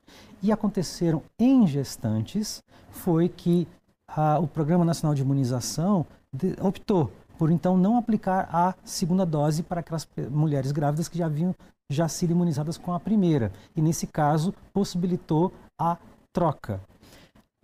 e 0.44 0.52
aconteceram 0.52 1.22
em 1.38 1.66
gestantes 1.66 2.62
foi 2.90 3.30
que 3.30 3.66
a, 4.06 4.38
o 4.38 4.46
Programa 4.46 4.84
Nacional 4.84 5.14
de 5.14 5.22
Imunização 5.22 6.04
de, 6.30 6.54
optou 6.60 7.10
por 7.38 7.50
então 7.50 7.78
não 7.78 7.96
aplicar 7.96 8.46
a 8.52 8.74
segunda 8.84 9.24
dose 9.24 9.62
para 9.62 9.80
aquelas 9.80 10.06
mulheres 10.30 10.70
grávidas 10.70 11.08
que 11.08 11.16
já 11.16 11.26
haviam 11.26 11.54
já 11.90 12.08
sido 12.08 12.32
imunizadas 12.32 12.76
com 12.76 12.92
a 12.92 13.00
primeira. 13.00 13.50
E 13.74 13.80
nesse 13.80 14.06
caso 14.06 14.54
possibilitou 14.72 15.50
a 15.78 15.96
troca. 16.30 16.78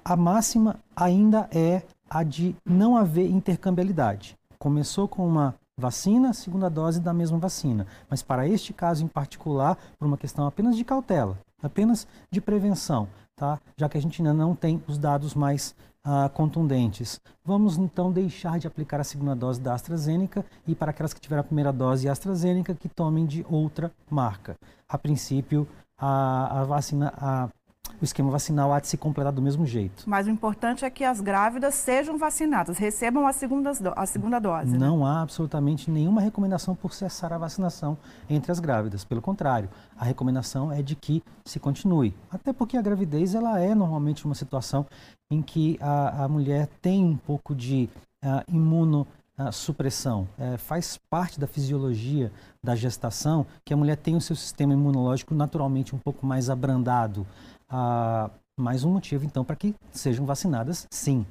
A 0.03 0.17
máxima 0.17 0.77
ainda 0.97 1.51
é 1.53 1.83
a 2.09 2.23
de 2.23 2.57
não 2.65 2.97
haver 2.97 3.31
intercambialidade. 3.31 4.37
Começou 4.59 5.07
com 5.07 5.27
uma 5.27 5.55
vacina, 5.79 6.33
segunda 6.33 6.71
dose 6.71 6.99
da 6.99 7.13
mesma 7.13 7.39
vacina. 7.39 7.87
Mas 8.09 8.23
para 8.23 8.49
este 8.49 8.73
caso 8.73 9.05
em 9.05 9.09
particular, 9.09 9.77
por 9.99 10.07
uma 10.07 10.17
questão 10.17 10.47
apenas 10.47 10.77
de 10.77 10.85
cautela, 10.85 11.39
apenas 11.63 12.07
de 12.31 12.41
prevenção, 12.41 13.09
tá? 13.37 13.61
já 13.77 13.89
que 13.89 13.99
a 13.99 14.03
gente 14.03 14.21
ainda 14.21 14.35
não 14.35 14.55
tem 14.55 14.83
os 14.87 14.99
dados 14.99 15.35
mais 15.35 15.75
ah, 16.03 16.31
contundentes. 16.33 17.21
Vamos 17.45 17.77
então 17.77 18.11
deixar 18.11 18.59
de 18.59 18.67
aplicar 18.67 19.01
a 19.01 19.05
segunda 19.05 19.35
dose 19.35 19.61
da 19.61 19.75
AstraZeneca 19.75 20.45
e 20.67 20.75
para 20.75 20.91
aquelas 20.91 21.13
que 21.13 21.21
tiveram 21.21 21.43
a 21.43 21.45
primeira 21.45 21.73
dose 21.73 22.09
AstraZeneca 22.09 22.75
que 22.75 22.89
tomem 22.89 23.27
de 23.27 23.45
outra 23.49 23.93
marca. 24.11 24.57
A 24.89 24.97
princípio, 24.97 25.69
a, 25.99 26.61
a 26.61 26.65
vacina, 26.65 27.13
a, 27.17 27.49
o 28.01 28.05
esquema 28.05 28.31
vacinal 28.31 28.73
há 28.73 28.81
de 28.81 28.89
se 28.89 28.97
completar 28.97 29.33
do 29.33 29.43
mesmo 29.43 29.67
jeito. 29.67 30.05
Mas 30.07 30.27
o 30.27 30.31
importante 30.31 30.85
é 30.85 30.91
que 30.91 31.05
as 31.05 31.21
grávidas 31.21 31.75
sejam 31.75 32.17
vacinadas, 32.17 32.79
recebam 32.79 33.27
a 33.27 33.33
segunda, 33.33 33.73
a 33.95 34.07
segunda 34.07 34.39
dose. 34.39 34.73
Né? 34.73 34.79
Não 34.79 35.01
né? 35.01 35.05
há 35.07 35.23
absolutamente 35.23 35.91
nenhuma 35.91 36.21
recomendação 36.21 36.75
por 36.75 36.95
cessar 36.95 37.33
a 37.33 37.39
vacinação 37.39 37.97
entre 38.29 38.51
as 38.51 38.61
grávidas. 38.61 39.05
Pelo 39.05 39.21
contrário, 39.21 39.69
a 39.97 40.05
recomendação 40.05 40.73
é 40.73 40.83
de 40.83 40.95
que 40.95 41.23
se 41.45 41.61
continue. 41.61 42.15
Até 42.31 42.53
porque 42.53 42.77
a 42.77 42.83
gravidez 42.83 43.35
ela 43.35 43.61
é 43.61 43.75
normalmente 43.75 44.25
uma 44.25 44.35
situação 44.35 44.87
em 45.31 45.43
que 45.43 45.79
a, 45.81 46.25
a 46.25 46.29
mulher 46.29 46.69
tem 46.81 47.05
um 47.05 47.17
pouco 47.17 47.55
de 47.55 47.89
uh, 48.25 48.43
imuno 48.49 49.07
supressão. 49.51 50.29
É, 50.39 50.59
faz 50.59 50.99
parte 51.09 51.41
da 51.41 51.47
fisiologia 51.47 52.31
da 52.63 52.77
gestação 52.77 53.47
que 53.65 53.73
a 53.73 53.77
mulher 53.77 53.97
tem 53.97 54.15
o 54.15 54.21
seu 54.21 54.37
sistema 54.37 54.75
imunológico 54.75 55.35
naturalmente 55.35 55.95
um 55.95 55.99
pouco 55.99 56.27
mais 56.27 56.51
abrandado. 56.51 57.27
Ah, 57.71 58.31
mais 58.59 58.85
um 58.85 58.93
motivo, 58.93 59.25
então, 59.25 59.45
para 59.45 59.57
que 59.57 59.75
sejam 59.93 60.27
vacinadas, 60.27 60.87
sim. 60.91 61.25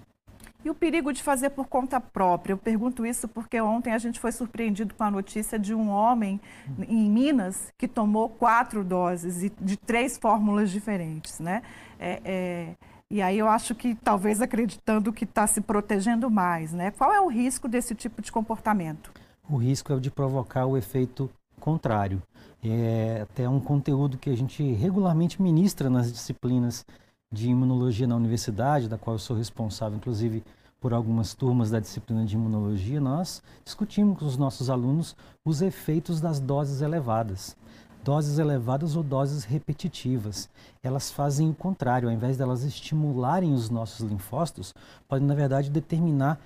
E 0.64 0.70
o 0.70 0.76
perigo 0.76 1.14
de 1.14 1.24
fazer 1.24 1.52
por 1.52 1.68
conta 1.68 2.02
própria? 2.02 2.54
Eu 2.54 2.58
pergunto 2.58 3.06
isso 3.06 3.28
porque 3.28 3.62
ontem 3.62 3.94
a 3.94 3.98
gente 3.98 4.20
foi 4.20 4.32
surpreendido 4.32 4.94
com 4.94 5.04
a 5.04 5.12
notícia 5.12 5.58
de 5.58 5.74
um 5.74 5.90
homem 5.90 6.40
em 6.88 7.10
Minas 7.10 7.72
que 7.78 7.88
tomou 7.88 8.28
quatro 8.28 8.84
doses 8.84 9.52
de 9.60 9.78
três 9.78 10.18
fórmulas 10.18 10.70
diferentes, 10.70 11.40
né? 11.40 11.62
É, 11.98 12.22
é 12.26 12.76
e 13.12 13.24
aí 13.24 13.40
eu 13.40 13.48
acho 13.48 13.74
que 13.74 13.96
talvez 13.96 14.40
acreditando 14.40 15.12
que 15.12 15.24
está 15.24 15.48
se 15.48 15.62
protegendo 15.62 16.30
mais, 16.30 16.72
né? 16.72 16.92
Qual 16.92 17.12
é 17.12 17.20
o 17.20 17.28
risco 17.28 17.68
desse 17.68 17.96
tipo 17.96 18.22
de 18.22 18.32
comportamento? 18.32 19.12
O 19.50 19.58
risco 19.58 19.92
é 19.92 19.96
o 19.96 20.00
de 20.00 20.12
provocar 20.12 20.68
o 20.68 20.78
efeito 20.78 21.28
contrário. 21.60 22.22
É 22.64 23.22
até 23.22 23.48
um 23.48 23.60
conteúdo 23.60 24.18
que 24.18 24.30
a 24.30 24.36
gente 24.36 24.64
regularmente 24.74 25.42
ministra 25.42 25.90
nas 25.90 26.12
disciplinas 26.12 26.86
de 27.32 27.50
imunologia 27.50 28.08
na 28.08 28.16
universidade, 28.16 28.90
da 28.90 28.98
qual 28.98 29.16
eu 29.16 29.20
sou 29.20 29.38
responsável, 29.38 29.98
inclusive 29.98 30.44
por 30.80 30.94
algumas 30.94 31.34
turmas 31.34 31.70
da 31.70 31.80
disciplina 31.80 32.26
de 32.26 32.36
imunologia, 32.36 33.02
nós 33.02 33.42
discutimos 33.66 34.18
com 34.18 34.26
os 34.26 34.38
nossos 34.38 34.70
alunos 34.70 35.16
os 35.46 35.62
efeitos 35.62 36.22
das 36.22 36.40
doses 36.40 36.82
elevadas 36.82 37.56
doses 38.04 38.40
elevadas 38.40 38.96
ou 38.96 39.04
doses 39.04 39.44
repetitivas. 39.44 40.50
Elas 40.82 41.12
fazem 41.12 41.50
o 41.50 41.54
contrário, 41.54 42.08
ao 42.08 42.14
invés 42.14 42.38
delas 42.38 42.64
estimularem 42.64 43.54
os 43.54 43.70
nossos 43.70 44.00
linfócitos, 44.10 44.74
podem, 45.08 45.28
na 45.28 45.36
verdade, 45.36 45.70
determinar 45.70 46.40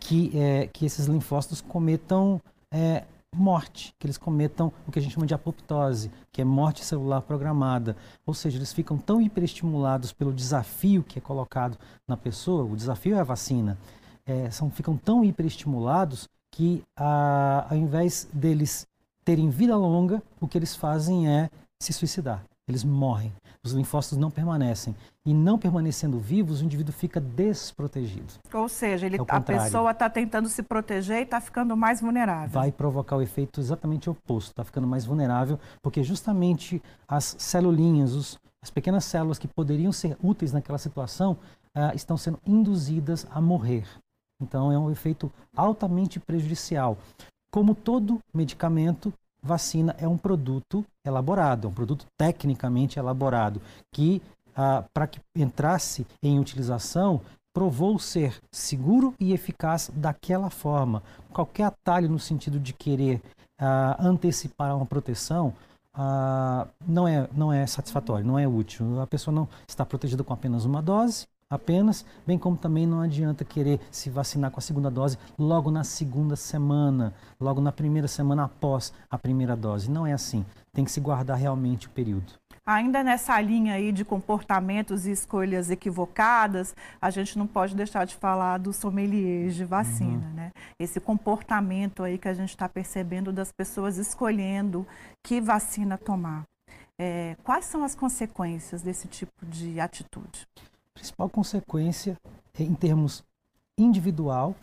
que, 0.00 0.36
é, 0.36 0.66
que 0.72 0.84
esses 0.84 1.06
linfócitos 1.06 1.60
cometam 1.60 2.40
é, 2.72 3.04
morte, 3.36 3.94
que 3.98 4.06
eles 4.06 4.18
cometam 4.18 4.72
o 4.86 4.92
que 4.92 4.98
a 4.98 5.02
gente 5.02 5.12
chama 5.12 5.26
de 5.26 5.34
apoptose, 5.34 6.10
que 6.32 6.40
é 6.40 6.44
morte 6.44 6.84
celular 6.84 7.20
programada. 7.22 7.96
Ou 8.26 8.34
seja, 8.34 8.58
eles 8.58 8.72
ficam 8.72 8.96
tão 8.96 9.20
hiperestimulados 9.20 10.12
pelo 10.12 10.32
desafio 10.32 11.02
que 11.02 11.18
é 11.18 11.22
colocado 11.22 11.78
na 12.08 12.16
pessoa, 12.16 12.64
o 12.64 12.76
desafio 12.76 13.16
é 13.16 13.20
a 13.20 13.24
vacina, 13.24 13.78
é, 14.26 14.50
são, 14.50 14.70
ficam 14.70 14.96
tão 14.96 15.24
hiperestimulados 15.24 16.28
que, 16.50 16.82
a, 16.96 17.66
ao 17.70 17.76
invés 17.76 18.28
deles 18.32 18.86
terem 19.24 19.50
vida 19.50 19.76
longa, 19.76 20.22
o 20.40 20.46
que 20.46 20.56
eles 20.56 20.76
fazem 20.76 21.28
é 21.28 21.50
se 21.80 21.92
suicidar. 21.92 22.44
Eles 22.66 22.82
morrem. 22.82 23.32
Os 23.62 23.72
linfócitos 23.72 24.16
não 24.16 24.30
permanecem. 24.30 24.94
E 25.26 25.34
não 25.34 25.58
permanecendo 25.58 26.18
vivos, 26.18 26.60
o 26.60 26.64
indivíduo 26.64 26.92
fica 26.92 27.20
desprotegido. 27.20 28.32
Ou 28.52 28.68
seja, 28.68 29.06
ele, 29.06 29.16
é 29.16 29.20
a 29.28 29.40
pessoa 29.40 29.90
está 29.90 30.08
tentando 30.08 30.48
se 30.48 30.62
proteger 30.62 31.18
e 31.18 31.22
está 31.22 31.40
ficando 31.40 31.76
mais 31.76 32.00
vulnerável. 32.00 32.48
Vai 32.48 32.72
provocar 32.72 33.16
o 33.16 33.22
efeito 33.22 33.60
exatamente 33.60 34.08
oposto. 34.08 34.50
Está 34.50 34.64
ficando 34.64 34.86
mais 34.86 35.04
vulnerável, 35.04 35.58
porque 35.82 36.02
justamente 36.02 36.82
as 37.06 37.36
celulinhas, 37.38 38.12
os, 38.12 38.38
as 38.62 38.70
pequenas 38.70 39.04
células 39.04 39.38
que 39.38 39.48
poderiam 39.48 39.92
ser 39.92 40.16
úteis 40.22 40.52
naquela 40.52 40.78
situação, 40.78 41.38
uh, 41.76 41.94
estão 41.94 42.16
sendo 42.16 42.38
induzidas 42.46 43.26
a 43.30 43.40
morrer. 43.40 43.86
Então 44.40 44.72
é 44.72 44.78
um 44.78 44.90
efeito 44.90 45.30
altamente 45.54 46.18
prejudicial. 46.18 46.98
Como 47.50 47.74
todo 47.74 48.18
medicamento, 48.34 49.12
vacina 49.44 49.94
é 49.98 50.08
um 50.08 50.16
produto 50.16 50.84
elaborado, 51.06 51.66
é 51.66 51.70
um 51.70 51.74
produto 51.74 52.06
tecnicamente 52.18 52.98
elaborado, 52.98 53.60
que 53.92 54.22
ah, 54.56 54.84
para 54.92 55.06
que 55.06 55.20
entrasse 55.36 56.06
em 56.22 56.38
utilização 56.38 57.20
provou 57.52 57.98
ser 57.98 58.36
seguro 58.50 59.14
e 59.20 59.32
eficaz 59.32 59.90
daquela 59.94 60.50
forma. 60.50 61.02
Qualquer 61.32 61.64
atalho 61.64 62.08
no 62.08 62.18
sentido 62.18 62.58
de 62.58 62.72
querer 62.72 63.20
ah, 63.60 63.96
antecipar 64.00 64.74
uma 64.76 64.86
proteção 64.86 65.52
ah, 65.92 66.66
não, 66.84 67.06
é, 67.06 67.28
não 67.32 67.52
é 67.52 67.66
satisfatório, 67.66 68.26
não 68.26 68.38
é 68.38 68.48
útil. 68.48 69.00
A 69.00 69.06
pessoa 69.06 69.34
não 69.34 69.48
está 69.68 69.84
protegida 69.84 70.24
com 70.24 70.32
apenas 70.32 70.64
uma 70.64 70.80
dose 70.80 71.26
apenas, 71.54 72.04
bem 72.26 72.38
como 72.38 72.56
também 72.56 72.86
não 72.86 73.00
adianta 73.00 73.44
querer 73.44 73.80
se 73.90 74.10
vacinar 74.10 74.50
com 74.50 74.58
a 74.58 74.62
segunda 74.62 74.90
dose 74.90 75.18
logo 75.38 75.70
na 75.70 75.84
segunda 75.84 76.36
semana, 76.36 77.14
logo 77.40 77.60
na 77.60 77.72
primeira 77.72 78.08
semana 78.08 78.44
após 78.44 78.92
a 79.10 79.18
primeira 79.18 79.56
dose. 79.56 79.90
Não 79.90 80.06
é 80.06 80.12
assim. 80.12 80.44
Tem 80.72 80.84
que 80.84 80.90
se 80.90 81.00
guardar 81.00 81.38
realmente 81.38 81.86
o 81.86 81.90
período. 81.90 82.32
Ainda 82.66 83.04
nessa 83.04 83.38
linha 83.42 83.74
aí 83.74 83.92
de 83.92 84.06
comportamentos 84.06 85.06
e 85.06 85.10
escolhas 85.10 85.70
equivocadas, 85.70 86.74
a 87.00 87.10
gente 87.10 87.36
não 87.36 87.46
pode 87.46 87.76
deixar 87.76 88.06
de 88.06 88.14
falar 88.16 88.56
do 88.56 88.72
sommelier 88.72 89.50
de 89.50 89.66
vacina, 89.66 90.26
uhum. 90.28 90.34
né? 90.34 90.50
Esse 90.80 90.98
comportamento 90.98 92.02
aí 92.02 92.16
que 92.16 92.26
a 92.26 92.32
gente 92.32 92.48
está 92.48 92.66
percebendo 92.66 93.32
das 93.32 93.52
pessoas 93.52 93.98
escolhendo 93.98 94.86
que 95.22 95.42
vacina 95.42 95.98
tomar. 95.98 96.44
É, 96.98 97.36
quais 97.44 97.66
são 97.66 97.84
as 97.84 97.94
consequências 97.94 98.80
desse 98.80 99.08
tipo 99.08 99.44
de 99.44 99.78
atitude? 99.78 100.46
Principal 100.94 101.28
consequência, 101.28 102.16
em 102.58 102.74
termos 102.74 103.22
individual, 103.76 104.54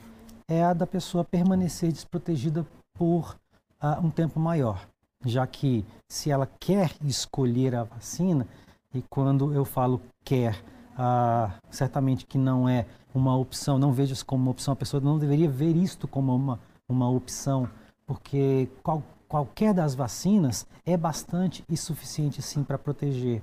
é 0.48 0.64
a 0.64 0.74
da 0.74 0.88
pessoa 0.88 1.24
permanecer 1.24 1.92
desprotegida 1.92 2.66
por 2.94 3.36
uh, 3.82 4.06
um 4.06 4.10
tempo 4.10 4.40
maior, 4.40 4.88
já 5.26 5.46
que 5.46 5.86
se 6.08 6.32
ela 6.32 6.50
quer 6.60 6.92
escolher 7.04 7.76
a 7.76 7.84
vacina, 7.84 8.48
e 8.94 9.02
quando 9.10 9.54
eu 9.54 9.64
falo 9.64 10.02
quer, 10.24 10.62
uh, 10.94 11.52
certamente 11.70 12.26
que 12.26 12.38
não 12.38 12.68
é 12.68 12.86
uma 13.14 13.36
opção, 13.36 13.78
não 13.78 13.92
vejo 13.92 14.14
isso 14.14 14.26
como 14.26 14.44
uma 14.44 14.52
opção, 14.52 14.74
a 14.74 14.78
pessoa 14.78 15.02
não 15.02 15.18
deveria 15.18 15.50
ver 15.50 15.76
isto 15.76 16.08
como 16.08 16.36
uma, 16.36 16.60
uma 16.88 17.10
opção, 17.10 17.70
porque 18.06 18.70
qual, 18.84 19.04
qualquer 19.28 19.74
das 19.74 19.96
vacinas 19.96 20.66
é 20.86 20.98
bastante 20.98 21.64
e 21.70 21.78
suficiente 21.78 22.42
sim 22.42 22.64
para 22.64 22.78
proteger. 22.78 23.42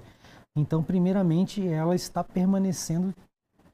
Então, 0.59 0.83
primeiramente, 0.83 1.67
ela 1.67 1.95
está 1.95 2.25
permanecendo 2.25 3.15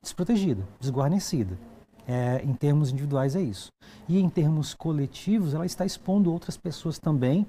desprotegida, 0.02 0.62
desguarnecida. 0.78 1.58
É, 2.06 2.42
em 2.44 2.52
termos 2.52 2.90
individuais 2.90 3.34
é 3.34 3.40
isso. 3.40 3.68
E 4.06 4.20
em 4.20 4.28
termos 4.28 4.74
coletivos, 4.74 5.54
ela 5.54 5.64
está 5.64 5.86
expondo 5.86 6.30
outras 6.30 6.58
pessoas 6.58 6.98
também 6.98 7.46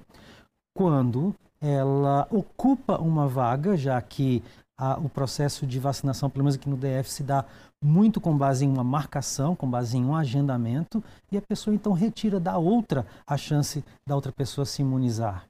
quando 0.73 1.35
ela 1.59 2.25
ocupa 2.31 2.97
uma 2.97 3.27
vaga, 3.27 3.75
já 3.75 4.01
que 4.01 4.41
a, 4.77 4.97
o 4.97 5.09
processo 5.09 5.67
de 5.67 5.79
vacinação, 5.79 6.29
pelo 6.29 6.45
menos 6.45 6.55
aqui 6.55 6.69
no 6.69 6.77
DF, 6.77 7.09
se 7.09 7.21
dá 7.21 7.43
muito 7.83 8.21
com 8.21 8.37
base 8.37 8.63
em 8.63 8.69
uma 8.69 8.83
marcação, 8.85 9.53
com 9.53 9.69
base 9.69 9.97
em 9.97 10.05
um 10.05 10.15
agendamento, 10.15 11.03
e 11.29 11.37
a 11.37 11.41
pessoa 11.41 11.75
então 11.75 11.91
retira 11.91 12.39
da 12.39 12.57
outra 12.57 13.05
a 13.27 13.35
chance 13.35 13.83
da 14.07 14.15
outra 14.15 14.31
pessoa 14.31 14.65
se 14.65 14.81
imunizar. 14.81 15.45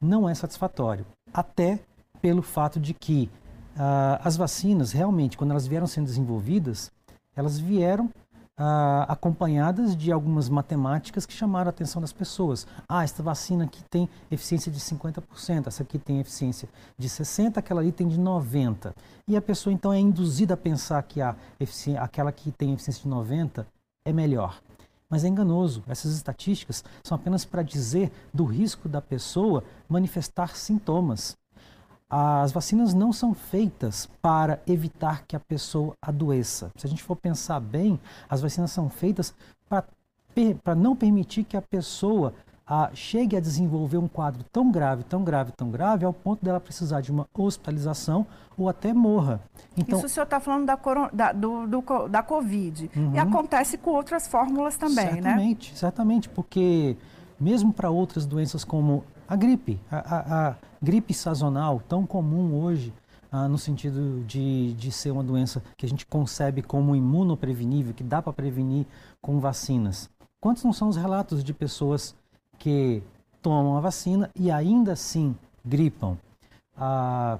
Não 0.00 0.28
é 0.28 0.34
satisfatório. 0.34 1.04
Até 1.32 1.80
pelo 2.22 2.40
fato 2.40 2.78
de 2.78 2.94
que 2.94 3.28
uh, 3.74 4.20
as 4.22 4.36
vacinas, 4.36 4.92
realmente, 4.92 5.36
quando 5.36 5.50
elas 5.50 5.66
vieram 5.66 5.88
sendo 5.88 6.06
desenvolvidas, 6.06 6.90
elas 7.34 7.58
vieram 7.58 8.06
uh, 8.06 9.04
acompanhadas 9.08 9.96
de 9.96 10.12
algumas 10.12 10.48
matemáticas 10.48 11.26
que 11.26 11.32
chamaram 11.32 11.68
a 11.68 11.70
atenção 11.70 12.00
das 12.00 12.12
pessoas. 12.12 12.66
Ah, 12.88 13.02
esta 13.02 13.22
vacina 13.22 13.64
aqui 13.64 13.82
tem 13.90 14.08
eficiência 14.30 14.70
de 14.70 14.78
50%, 14.78 15.66
essa 15.66 15.82
aqui 15.82 15.98
tem 15.98 16.20
eficiência 16.20 16.68
de 16.96 17.08
60%, 17.08 17.56
aquela 17.56 17.80
ali 17.80 17.90
tem 17.90 18.06
de 18.06 18.18
90%. 18.20 18.94
E 19.26 19.36
a 19.36 19.42
pessoa 19.42 19.72
então 19.72 19.92
é 19.92 19.98
induzida 19.98 20.54
a 20.54 20.56
pensar 20.56 21.02
que 21.02 21.20
a 21.20 21.34
aquela 21.98 22.30
que 22.30 22.52
tem 22.52 22.72
eficiência 22.72 23.02
de 23.02 23.08
90% 23.08 23.66
é 24.04 24.12
melhor. 24.12 24.60
Mas 25.08 25.24
é 25.24 25.28
enganoso. 25.28 25.82
Essas 25.86 26.14
estatísticas 26.14 26.82
são 27.04 27.16
apenas 27.16 27.44
para 27.44 27.62
dizer 27.62 28.10
do 28.32 28.44
risco 28.44 28.88
da 28.88 29.00
pessoa 29.00 29.62
manifestar 29.88 30.56
sintomas 30.56 31.36
as 32.14 32.52
vacinas 32.52 32.92
não 32.92 33.10
são 33.10 33.32
feitas 33.32 34.06
para 34.20 34.60
evitar 34.66 35.24
que 35.26 35.34
a 35.34 35.40
pessoa 35.40 35.94
adoeça. 36.02 36.70
Se 36.76 36.86
a 36.86 36.90
gente 36.90 37.02
for 37.02 37.16
pensar 37.16 37.58
bem, 37.58 37.98
as 38.28 38.42
vacinas 38.42 38.70
são 38.70 38.90
feitas 38.90 39.34
para 39.66 40.74
não 40.74 40.94
permitir 40.94 41.44
que 41.44 41.56
a 41.56 41.62
pessoa 41.62 42.34
a, 42.66 42.90
chegue 42.92 43.34
a 43.34 43.40
desenvolver 43.40 43.96
um 43.96 44.06
quadro 44.06 44.44
tão 44.52 44.70
grave, 44.70 45.02
tão 45.04 45.24
grave, 45.24 45.52
tão 45.52 45.70
grave, 45.70 46.04
ao 46.04 46.12
ponto 46.12 46.44
dela 46.44 46.60
precisar 46.60 47.00
de 47.00 47.10
uma 47.10 47.26
hospitalização 47.32 48.26
ou 48.58 48.68
até 48.68 48.92
morra. 48.92 49.40
Então, 49.74 49.96
Isso 49.96 50.06
o 50.06 50.08
senhor 50.10 50.24
está 50.24 50.38
falando 50.38 50.66
da, 50.66 50.76
da, 51.14 51.32
do, 51.32 51.66
do, 51.66 52.08
da 52.08 52.22
Covid. 52.22 52.90
Uhum. 52.94 53.14
E 53.14 53.18
acontece 53.18 53.78
com 53.78 53.90
outras 53.92 54.28
fórmulas 54.28 54.76
também, 54.76 54.96
certamente, 54.96 55.22
né? 55.22 55.30
Certamente, 55.30 55.78
certamente, 55.78 56.28
porque 56.28 56.94
mesmo 57.40 57.72
para 57.72 57.88
outras 57.88 58.26
doenças 58.26 58.64
como 58.64 59.02
a 59.26 59.34
gripe, 59.34 59.80
a, 59.90 59.96
a, 59.96 60.48
a 60.50 60.54
gripe 60.82 61.14
sazonal, 61.14 61.80
tão 61.88 62.06
comum 62.06 62.60
hoje, 62.60 62.92
ah, 63.30 63.48
no 63.48 63.56
sentido 63.56 64.22
de, 64.26 64.74
de 64.74 64.90
ser 64.90 65.10
uma 65.10 65.22
doença 65.22 65.62
que 65.76 65.86
a 65.86 65.88
gente 65.88 66.04
concebe 66.04 66.60
como 66.60 66.96
imunoprevenível, 66.96 67.94
que 67.94 68.02
dá 68.02 68.20
para 68.20 68.32
prevenir 68.32 68.84
com 69.20 69.38
vacinas. 69.38 70.10
Quantos 70.40 70.64
não 70.64 70.72
são 70.72 70.88
os 70.88 70.96
relatos 70.96 71.44
de 71.44 71.54
pessoas 71.54 72.14
que 72.58 73.02
tomam 73.40 73.76
a 73.76 73.80
vacina 73.80 74.28
e 74.34 74.50
ainda 74.50 74.92
assim 74.92 75.34
gripam? 75.64 76.18
Ah, 76.76 77.38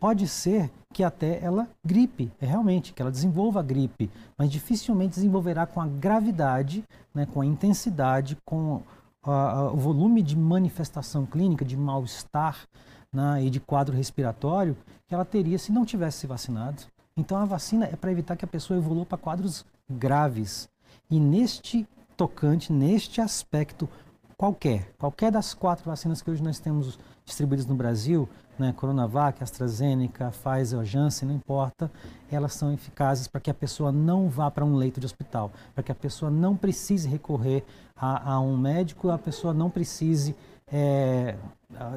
pode 0.00 0.26
ser 0.26 0.70
que 0.92 1.04
até 1.04 1.42
ela 1.42 1.68
gripe, 1.84 2.32
é 2.40 2.46
realmente, 2.46 2.92
que 2.92 3.02
ela 3.02 3.10
desenvolva 3.10 3.60
a 3.60 3.62
gripe, 3.62 4.10
mas 4.38 4.50
dificilmente 4.50 5.16
desenvolverá 5.16 5.66
com 5.66 5.80
a 5.80 5.86
gravidade, 5.86 6.84
né, 7.12 7.26
com 7.26 7.40
a 7.40 7.46
intensidade, 7.46 8.38
com 8.44 8.80
a, 9.24 9.70
o 9.72 9.76
volume 9.76 10.22
de 10.22 10.36
manifestação 10.36 11.24
clínica, 11.24 11.64
de 11.64 11.76
mal-estar 11.76 12.66
né, 13.12 13.44
e 13.44 13.50
de 13.50 13.60
quadro 13.60 13.96
respiratório 13.96 14.76
que 15.06 15.14
ela 15.14 15.24
teria 15.24 15.58
se 15.58 15.72
não 15.72 15.84
tivesse 15.84 16.18
se 16.18 16.26
vacinado. 16.26 16.82
Então 17.16 17.38
a 17.38 17.44
vacina 17.44 17.86
é 17.86 17.96
para 17.96 18.10
evitar 18.10 18.36
que 18.36 18.44
a 18.44 18.48
pessoa 18.48 18.78
evolua 18.78 19.06
para 19.06 19.18
quadros 19.18 19.64
graves. 19.88 20.68
E 21.10 21.20
neste 21.20 21.86
tocante, 22.16 22.72
neste 22.72 23.20
aspecto, 23.20 23.88
qualquer, 24.36 24.92
qualquer 24.98 25.30
das 25.30 25.54
quatro 25.54 25.84
vacinas 25.84 26.20
que 26.20 26.30
hoje 26.30 26.42
nós 26.42 26.58
temos 26.58 26.98
distribuídas 27.24 27.66
no 27.66 27.74
Brasil, 27.74 28.28
né, 28.58 28.72
Coronavac, 28.76 29.42
AstraZeneca, 29.42 30.30
Pfizer, 30.30 30.84
Janssen, 30.84 31.28
não 31.28 31.34
importa, 31.34 31.90
elas 32.30 32.54
são 32.54 32.72
eficazes 32.72 33.26
para 33.26 33.40
que 33.40 33.50
a 33.50 33.54
pessoa 33.54 33.90
não 33.90 34.28
vá 34.28 34.50
para 34.50 34.64
um 34.64 34.76
leito 34.76 35.00
de 35.00 35.06
hospital, 35.06 35.50
para 35.74 35.82
que 35.82 35.90
a 35.90 35.94
pessoa 35.94 36.30
não 36.30 36.56
precise 36.56 37.08
recorrer 37.08 37.64
a, 37.96 38.34
a 38.34 38.40
um 38.40 38.56
médico, 38.56 39.10
a 39.10 39.18
pessoa 39.18 39.52
não 39.52 39.70
precise 39.70 40.36
é, 40.70 41.36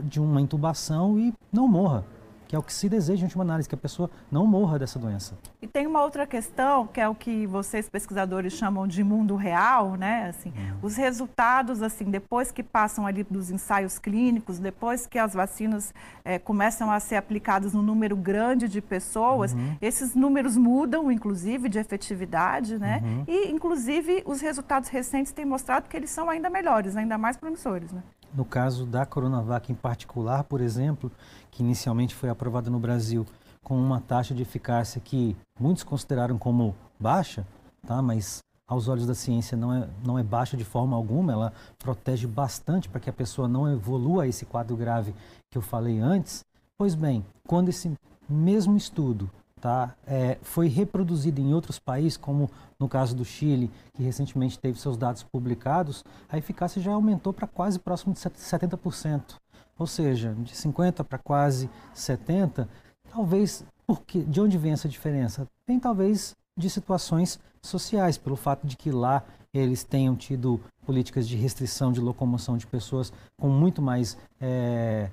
de 0.04 0.20
uma 0.20 0.42
intubação 0.42 1.20
e 1.20 1.34
não 1.52 1.68
morra 1.68 2.04
que 2.48 2.56
é 2.56 2.60
o 2.60 2.64
que 2.64 2.74
se 2.74 2.88
deseja 2.88 3.22
em 3.22 3.26
última 3.26 3.44
análise, 3.44 3.68
que 3.68 3.76
a 3.76 3.78
pessoa 3.78 4.10
não 4.32 4.48
morra 4.48 4.80
dessa 4.80 4.98
doença. 4.98 5.38
E 5.62 5.68
tem 5.68 5.86
uma 5.86 6.02
outra 6.02 6.26
questão, 6.26 6.88
que 6.88 7.02
é 7.02 7.08
o 7.08 7.16
que 7.16 7.46
vocês 7.46 7.90
pesquisadores 7.90 8.54
chamam 8.54 8.88
de 8.88 9.04
mundo 9.04 9.36
real, 9.36 9.96
né? 9.96 10.28
Assim, 10.30 10.50
uhum. 10.50 10.78
Os 10.82 10.96
resultados, 10.96 11.82
assim, 11.82 12.06
depois 12.06 12.52
que 12.52 12.64
passam 12.64 13.06
ali 13.06 13.24
dos 13.24 13.52
ensaios 13.52 14.00
clínicos, 14.00 14.60
depois 14.60 15.06
que 15.06 15.20
as 15.20 15.34
vacinas 15.34 15.94
é, 16.24 16.40
começam 16.40 16.92
a 16.92 17.00
ser 17.00 17.16
aplicadas 17.16 17.74
num 17.74 17.82
número 17.82 18.16
grande 18.16 18.68
de 18.68 18.82
pessoas, 18.82 19.54
uhum. 19.54 19.76
esses 19.82 20.16
números 20.16 20.56
mudam, 20.56 21.12
inclusive, 21.12 21.68
de 21.68 21.80
efetividade, 21.80 22.78
né? 22.78 23.02
Uhum. 23.04 23.24
E, 23.28 23.52
inclusive, 23.52 24.24
os 24.26 24.40
resultados 24.42 24.90
recentes 24.90 25.32
têm 25.32 25.46
mostrado 25.46 25.90
que 25.90 25.98
eles 25.98 26.10
são 26.10 26.30
ainda 26.30 26.50
melhores, 26.50 26.96
ainda 26.96 27.18
mais 27.18 27.36
promissores, 27.36 27.92
né? 27.92 28.02
No 28.34 28.46
caso 28.46 28.86
da 28.86 29.06
Coronavac 29.06 29.72
em 29.72 29.76
particular, 29.76 30.44
por 30.44 30.62
exemplo, 30.62 31.12
que 31.52 31.64
inicialmente 31.64 32.14
foi 32.16 32.30
aprovada 32.30 32.70
no 32.70 32.80
Brasil 32.80 33.26
com 33.64 33.78
uma 33.78 34.00
taxa 34.00 34.34
de 34.34 34.42
eficácia 34.42 35.02
que 35.02 35.36
muitos 35.60 35.84
consideraram 35.84 36.38
como 36.38 36.76
baixa, 37.00 37.46
tá? 37.86 38.02
mas 38.02 38.40
aos 38.68 38.88
olhos 38.88 39.06
da 39.06 39.16
ciência 39.16 39.58
não 39.58 39.74
é, 39.74 39.90
não 40.06 40.20
é 40.20 40.24
baixa 40.24 40.58
de 40.58 40.66
forma 40.66 40.96
alguma, 40.96 41.32
ela 41.32 41.54
protege 41.80 42.28
bastante 42.28 42.90
para 42.90 43.00
que 43.00 43.10
a 43.10 43.14
pessoa 43.14 43.48
não 43.48 43.72
evolua 43.72 44.28
esse 44.28 44.46
quadro 44.46 44.76
grave 44.76 45.16
que 45.50 45.58
eu 45.58 45.62
falei 45.62 46.00
antes. 46.00 46.46
Pois 46.78 46.94
bem, 46.94 47.26
quando 47.48 47.70
esse 47.70 47.92
mesmo 48.30 48.76
estudo 48.76 49.30
tá, 49.68 49.94
é, 50.08 50.38
foi 50.42 50.70
reproduzido 50.70 51.42
em 51.42 51.54
outros 51.54 51.78
países, 51.78 52.16
como 52.16 52.50
no 52.80 52.88
caso 52.88 53.14
do 53.14 53.26
Chile, 53.26 53.70
que 53.94 54.02
recentemente 54.02 54.58
teve 54.58 54.80
seus 54.80 54.96
dados 54.96 55.24
publicados, 55.24 56.06
a 56.30 56.38
eficácia 56.38 56.82
já 56.82 56.94
aumentou 56.94 57.34
para 57.34 57.46
quase 57.46 57.78
próximo 57.78 58.14
de 58.14 58.20
70%. 58.22 59.36
Ou 59.78 59.86
seja, 59.86 60.34
de 60.40 60.54
50% 60.54 61.04
para 61.04 61.18
quase 61.18 61.70
70%. 61.94 62.66
Talvez, 63.12 63.66
porque, 63.86 64.22
de 64.22 64.40
onde 64.40 64.58
vem 64.58 64.72
essa 64.72 64.88
diferença? 64.88 65.46
Vem 65.68 65.80
talvez 65.80 66.34
de 66.58 66.70
situações 66.70 67.38
sociais, 67.62 68.18
pelo 68.18 68.38
fato 68.38 68.66
de 68.66 68.78
que 68.78 68.90
lá 68.90 69.22
eles 69.54 69.84
tenham 69.84 70.16
tido 70.16 70.62
políticas 70.86 71.28
de 71.28 71.36
restrição 71.36 71.92
de 71.92 72.00
locomoção 72.00 72.58
de 72.58 72.66
pessoas 72.66 73.12
com 73.38 73.50
muito 73.50 73.82
mais 73.82 74.18
é, 74.40 75.10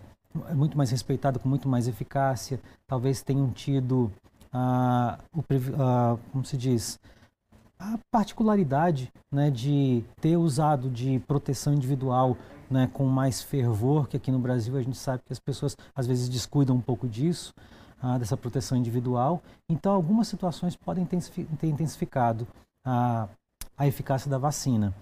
muito 0.54 0.76
mais 0.76 0.90
respeitado, 0.90 1.38
com 1.38 1.48
muito 1.48 1.68
mais 1.68 1.86
eficácia. 1.88 2.60
Talvez 2.86 3.22
tenham 3.22 3.50
tido 3.50 4.12
o, 4.54 5.44
ah, 5.80 6.16
como 6.32 6.44
se 6.44 6.56
diz 6.56 6.98
a 7.78 7.98
particularidade 8.10 9.12
né, 9.30 9.50
de 9.50 10.04
ter 10.20 10.36
usado 10.36 10.88
de 10.88 11.18
proteção 11.20 11.74
individual 11.74 12.36
né, 12.70 12.88
com 12.92 13.04
mais 13.04 13.42
fervor, 13.42 14.08
que 14.08 14.16
aqui 14.16 14.30
no 14.30 14.38
Brasil 14.38 14.76
a 14.76 14.82
gente 14.82 14.96
sabe 14.96 15.22
que 15.24 15.32
as 15.32 15.40
pessoas 15.40 15.76
às 15.94 16.06
vezes 16.06 16.28
descuidam 16.28 16.76
um 16.76 16.80
pouco 16.80 17.08
disso, 17.08 17.52
ah, 18.00 18.16
dessa 18.16 18.36
proteção 18.36 18.78
individual. 18.78 19.42
Então, 19.68 19.92
algumas 19.92 20.28
situações 20.28 20.76
podem 20.76 21.04
ter 21.04 21.66
intensificado 21.66 22.46
a, 22.84 23.28
a 23.76 23.86
eficácia 23.86 24.30
da 24.30 24.38
vacina. 24.38 24.94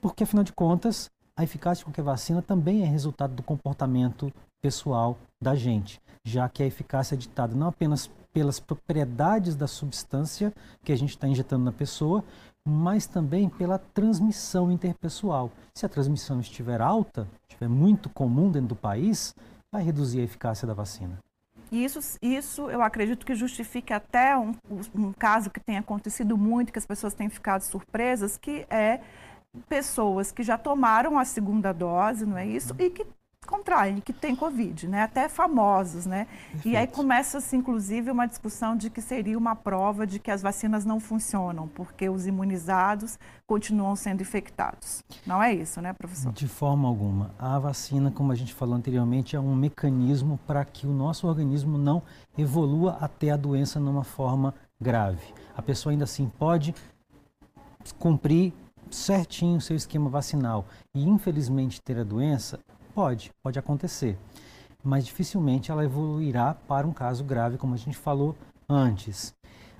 Porque, 0.00 0.24
afinal 0.24 0.44
de 0.44 0.52
contas, 0.52 1.10
a 1.36 1.42
eficácia 1.42 1.80
de 1.80 1.86
qualquer 1.86 2.02
vacina 2.02 2.42
também 2.42 2.82
é 2.82 2.86
resultado 2.86 3.34
do 3.34 3.42
comportamento 3.42 4.32
pessoal 4.60 5.18
da 5.40 5.54
gente, 5.54 6.00
já 6.24 6.48
que 6.48 6.62
a 6.62 6.66
eficácia 6.66 7.14
é 7.14 7.18
ditada 7.18 7.54
não 7.54 7.68
apenas 7.68 8.10
pelas 8.32 8.60
propriedades 8.60 9.56
da 9.56 9.66
substância 9.66 10.52
que 10.84 10.92
a 10.92 10.96
gente 10.96 11.10
está 11.10 11.26
injetando 11.26 11.64
na 11.64 11.72
pessoa, 11.72 12.24
mas 12.66 13.06
também 13.06 13.48
pela 13.48 13.78
transmissão 13.78 14.70
interpessoal. 14.70 15.50
Se 15.74 15.84
a 15.86 15.88
transmissão 15.88 16.40
estiver 16.40 16.80
alta, 16.80 17.26
estiver 17.48 17.68
muito 17.68 18.08
comum 18.08 18.50
dentro 18.50 18.68
do 18.68 18.76
país, 18.76 19.34
vai 19.72 19.82
reduzir 19.82 20.20
a 20.20 20.24
eficácia 20.24 20.66
da 20.66 20.74
vacina. 20.74 21.18
Isso, 21.72 22.00
isso 22.20 22.68
eu 22.68 22.82
acredito 22.82 23.24
que 23.24 23.34
justifique 23.34 23.92
até 23.92 24.36
um, 24.36 24.54
um 24.94 25.12
caso 25.12 25.50
que 25.50 25.60
tem 25.60 25.78
acontecido 25.78 26.36
muito, 26.36 26.72
que 26.72 26.78
as 26.78 26.86
pessoas 26.86 27.14
têm 27.14 27.28
ficado 27.28 27.62
surpresas, 27.62 28.36
que 28.36 28.66
é 28.68 29.00
pessoas 29.68 30.32
que 30.32 30.42
já 30.42 30.58
tomaram 30.58 31.18
a 31.18 31.24
segunda 31.24 31.72
dose, 31.72 32.26
não 32.26 32.36
é 32.36 32.46
isso? 32.46 32.74
E 32.78 32.90
que 32.90 33.06
contraem, 33.50 34.00
que 34.00 34.12
têm 34.12 34.36
Covid, 34.36 34.86
né? 34.88 35.02
até 35.02 35.28
famosos. 35.28 36.06
Né? 36.06 36.26
E 36.64 36.76
aí 36.76 36.86
começa-se, 36.86 37.56
inclusive, 37.56 38.10
uma 38.10 38.26
discussão 38.26 38.76
de 38.76 38.88
que 38.88 39.02
seria 39.02 39.36
uma 39.36 39.56
prova 39.56 40.06
de 40.06 40.18
que 40.18 40.30
as 40.30 40.40
vacinas 40.40 40.84
não 40.84 41.00
funcionam, 41.00 41.66
porque 41.68 42.08
os 42.08 42.26
imunizados 42.26 43.18
continuam 43.46 43.96
sendo 43.96 44.22
infectados. 44.22 45.02
Não 45.26 45.42
é 45.42 45.52
isso, 45.52 45.80
né, 45.80 45.92
professor? 45.92 46.32
De 46.32 46.46
forma 46.46 46.86
alguma. 46.88 47.34
A 47.38 47.58
vacina, 47.58 48.10
como 48.10 48.30
a 48.30 48.36
gente 48.36 48.54
falou 48.54 48.76
anteriormente, 48.76 49.34
é 49.34 49.40
um 49.40 49.54
mecanismo 49.54 50.38
para 50.46 50.64
que 50.64 50.86
o 50.86 50.92
nosso 50.92 51.26
organismo 51.26 51.76
não 51.76 52.02
evolua 52.38 52.96
até 53.00 53.30
a 53.30 53.36
doença 53.36 53.80
numa 53.80 54.04
forma 54.04 54.54
grave. 54.80 55.34
A 55.56 55.60
pessoa 55.60 55.92
ainda 55.92 56.04
assim 56.04 56.30
pode 56.38 56.74
cumprir 57.98 58.52
certinho 58.90 59.58
o 59.58 59.60
seu 59.60 59.76
esquema 59.76 60.08
vacinal 60.08 60.66
e 60.94 61.02
infelizmente 61.08 61.80
ter 61.80 61.98
a 61.98 62.04
doença, 62.04 62.58
Pode, 62.94 63.30
pode 63.42 63.58
acontecer. 63.58 64.18
Mas 64.82 65.04
dificilmente 65.04 65.70
ela 65.70 65.84
evoluirá 65.84 66.54
para 66.54 66.86
um 66.86 66.92
caso 66.92 67.22
grave, 67.24 67.58
como 67.58 67.74
a 67.74 67.76
gente 67.76 67.96
falou 67.96 68.34
antes. 68.68 69.34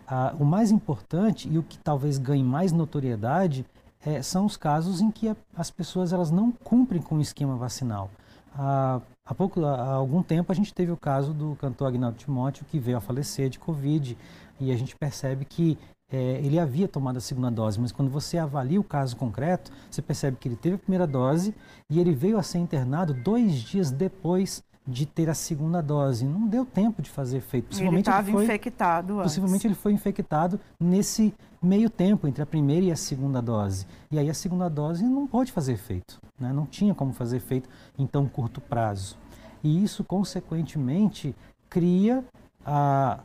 Ah, 0.07 0.35
o 0.39 0.45
mais 0.45 0.71
importante 0.71 1.49
e 1.49 1.59
o 1.59 1.63
que 1.63 1.79
talvez 1.79 2.19
ganhe 2.19 2.43
mais 2.43 2.73
notoriedade 2.73 3.65
é, 4.05 4.23
são 4.23 4.45
os 4.45 4.57
casos 4.57 5.01
em 5.01 5.11
que 5.11 5.29
a, 5.29 5.37
as 5.57 5.71
pessoas 5.71 6.13
elas 6.13 6.31
não 6.31 6.51
cumprem 6.51 7.01
com 7.01 7.17
o 7.17 7.21
esquema 7.21 7.57
vacinal. 7.57 8.11
Ah, 8.55 9.01
há, 9.25 9.35
pouco, 9.35 9.65
há 9.65 9.93
algum 9.93 10.23
tempo 10.23 10.51
a 10.51 10.55
gente 10.55 10.75
teve 10.75 10.91
o 10.91 10.97
caso 10.97 11.33
do 11.33 11.57
cantor 11.61 11.89
Agnaldo 11.89 12.19
Timóteo 12.19 12.65
que 12.65 12.79
veio 12.79 12.97
a 12.97 13.01
falecer 13.01 13.49
de 13.49 13.59
Covid 13.59 14.19
e 14.59 14.73
a 14.73 14.77
gente 14.77 14.97
percebe 14.97 15.45
que 15.45 15.79
é, 16.13 16.41
ele 16.43 16.59
havia 16.59 16.89
tomado 16.89 17.17
a 17.17 17.21
segunda 17.21 17.51
dose, 17.51 17.81
mas 17.81 17.93
quando 17.93 18.11
você 18.11 18.37
avalia 18.37 18.81
o 18.81 18.85
caso 18.85 19.17
concreto, 19.17 19.71
você 19.91 20.03
percebe 20.03 20.37
que 20.39 20.49
ele 20.49 20.57
teve 20.57 20.75
a 20.75 20.79
primeira 20.79 21.07
dose 21.07 21.55
e 21.89 22.01
ele 22.01 22.13
veio 22.13 22.39
a 22.39 22.43
ser 22.43 22.59
internado 22.59 23.15
dois 23.15 23.55
dias 23.55 23.91
depois 23.91 24.63
de 24.87 25.07
ter 25.07 25.29
a 25.31 25.35
segunda 25.35 25.81
dose. 25.81 26.25
Não 26.25 26.47
deu 26.49 26.67
tempo 26.67 27.01
de 27.01 27.09
fazer 27.09 27.39
efeito. 27.39 27.69
Possivelmente 27.69 28.11
ele 28.11 28.19
estava 28.19 28.43
infectado 28.43 29.13
antes. 29.15 29.25
Possivelmente 29.25 29.67
ele 29.67 29.75
foi 29.75 29.93
infectado 29.93 30.61
nesse 30.79 31.33
meio 31.63 31.89
tempo 31.89 32.27
entre 32.27 32.43
a 32.43 32.47
primeira 32.47 32.87
e 32.87 32.93
a 32.93 32.97
segunda 32.97 33.41
dose. 33.41 33.87
E 34.11 34.19
aí 34.19 34.29
a 34.29 34.35
segunda 34.35 34.69
dose 34.69 35.05
não 35.05 35.27
pode 35.27 35.53
fazer 35.53 35.75
efeito. 35.75 36.21
Né? 36.39 36.53
Não 36.53 36.67
tinha 36.67 36.95
como 36.95 37.13
fazer 37.13 37.37
efeito 37.37 37.69
em 37.99 38.07
tão 38.07 38.27
curto 38.27 38.61
prazo. 38.61 39.17
E 39.63 39.85
isso, 39.85 40.03
consequentemente, 40.03 41.37
cria 41.69 42.25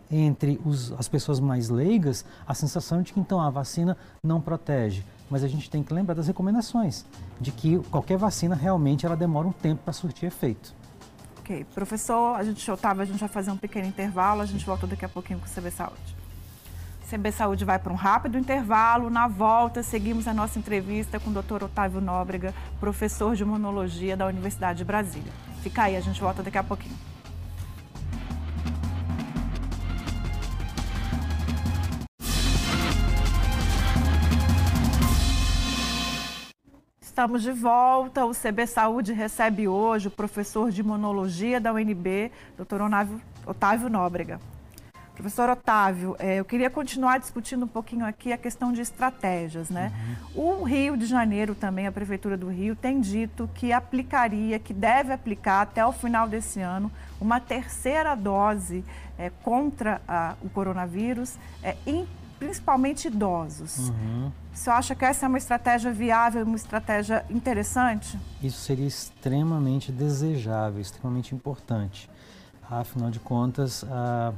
entre 0.10 0.60
os, 0.66 0.92
as 0.94 1.08
pessoas 1.08 1.40
mais 1.40 1.70
leigas 1.70 2.26
a 2.48 2.54
sensação 2.54 3.02
de 3.02 3.14
que 3.14 3.20
então 3.20 3.40
a 3.40 3.50
vacina 3.50 3.98
não 4.24 4.40
protege. 4.40 5.04
Mas 5.30 5.44
a 5.44 5.48
gente 5.48 5.70
tem 5.70 5.82
que 5.84 5.94
lembrar 5.94 6.14
das 6.14 6.28
recomendações, 6.28 7.06
de 7.42 7.52
que 7.52 7.80
qualquer 7.90 8.18
vacina 8.18 8.56
realmente 8.56 9.06
ela 9.06 9.16
demora 9.16 9.48
um 9.48 9.52
tempo 9.52 9.82
para 9.84 9.94
surtir 9.94 10.28
efeito. 10.28 10.74
Ok. 11.40 11.66
Professor, 11.74 12.36
a 12.36 12.44
gente, 12.44 12.70
Otávio, 12.70 13.04
a 13.04 13.06
gente 13.06 13.20
vai 13.20 13.30
fazer 13.30 13.52
um 13.52 13.58
pequeno 13.58 13.88
intervalo, 13.88 14.42
a 14.42 14.46
gente 14.46 14.66
volta 14.66 14.88
daqui 14.88 15.06
a 15.06 15.10
pouquinho 15.10 15.40
com 15.40 15.46
o 15.46 15.50
CB 15.50 15.72
Saúde. 15.72 16.16
CB 17.10 17.32
Saúde 17.32 17.64
vai 17.64 17.78
para 17.78 17.94
um 17.94 17.96
rápido 17.96 18.38
intervalo. 18.38 19.10
Na 19.12 19.28
volta, 19.28 19.84
seguimos 19.84 20.28
a 20.28 20.34
nossa 20.34 20.58
entrevista 20.58 21.20
com 21.20 21.30
o 21.30 21.34
Dr. 21.34 21.66
Otávio 21.66 22.02
Nóbrega, 22.02 22.54
professor 22.80 23.36
de 23.36 23.44
imunologia 23.44 24.18
da 24.18 24.26
Universidade 24.26 24.80
de 24.80 24.86
Brasília. 24.86 25.32
Fica 25.62 25.84
aí, 25.84 25.96
a 25.96 26.02
gente 26.02 26.20
volta 26.20 26.42
daqui 26.42 26.58
a 26.58 26.64
pouquinho. 26.64 27.15
Estamos 37.16 37.44
de 37.44 37.54
volta. 37.54 38.26
O 38.26 38.34
CB 38.34 38.68
Saúde 38.68 39.14
recebe 39.14 39.70
hoje 39.70 40.10
o 40.10 40.12
professor 40.12 40.70
de 40.70 40.82
imunologia 40.82 41.62
da 41.62 41.72
UNB, 41.72 42.30
Dr. 42.58 42.82
Otávio 43.48 43.90
Nóbrega. 43.90 44.38
Professor 45.14 45.50
Otávio, 45.50 46.18
é, 46.20 46.42
eu 46.42 46.44
queria 46.44 46.70
continuar 46.70 47.20
discutindo 47.20 47.64
um 47.64 47.70
pouquinho 47.70 48.06
aqui 48.06 48.34
a 48.34 48.38
questão 48.38 48.74
de 48.74 48.82
estratégias, 48.82 49.70
né? 49.70 49.94
Uhum. 50.36 50.60
O 50.60 50.64
Rio 50.64 50.98
de 50.98 51.06
Janeiro 51.06 51.56
também, 51.56 51.88
a 51.88 51.92
Prefeitura 51.92 52.36
do 52.36 52.50
Rio, 52.50 52.76
tem 52.76 53.00
dito 53.00 53.50
que 53.56 53.72
aplicaria, 53.72 54.60
que 54.60 54.74
deve 54.74 55.14
aplicar 55.14 55.62
até 55.62 55.86
o 55.86 55.94
final 55.94 56.28
desse 56.28 56.60
ano, 56.60 56.92
uma 57.22 57.40
terceira 57.40 58.14
dose 58.14 58.84
é, 59.18 59.32
contra 59.42 60.02
a, 60.06 60.36
o 60.42 60.50
coronavírus, 60.50 61.38
é, 61.64 61.78
em, 61.88 62.06
principalmente 62.40 63.08
idosos. 63.08 63.90
Uhum. 63.90 64.32
Você 64.54 64.70
acha 64.70 64.96
que 64.96 65.06
essa 65.06 65.26
é 65.26 65.30
uma 65.30 65.38
estratégia 65.38 65.92
viável, 65.92 66.44
uma 66.44 66.56
estratégia 66.56 67.26
interessante? 67.30 68.18
Isso 68.42 68.60
seria 68.60 68.88
extremamente 68.88 69.92
desejável, 69.92 70.82
extremamente 70.82 71.34
importante. 71.36 72.10
Afinal 72.70 73.12
de 73.12 73.20
contas, 73.20 73.84
a 73.90 74.34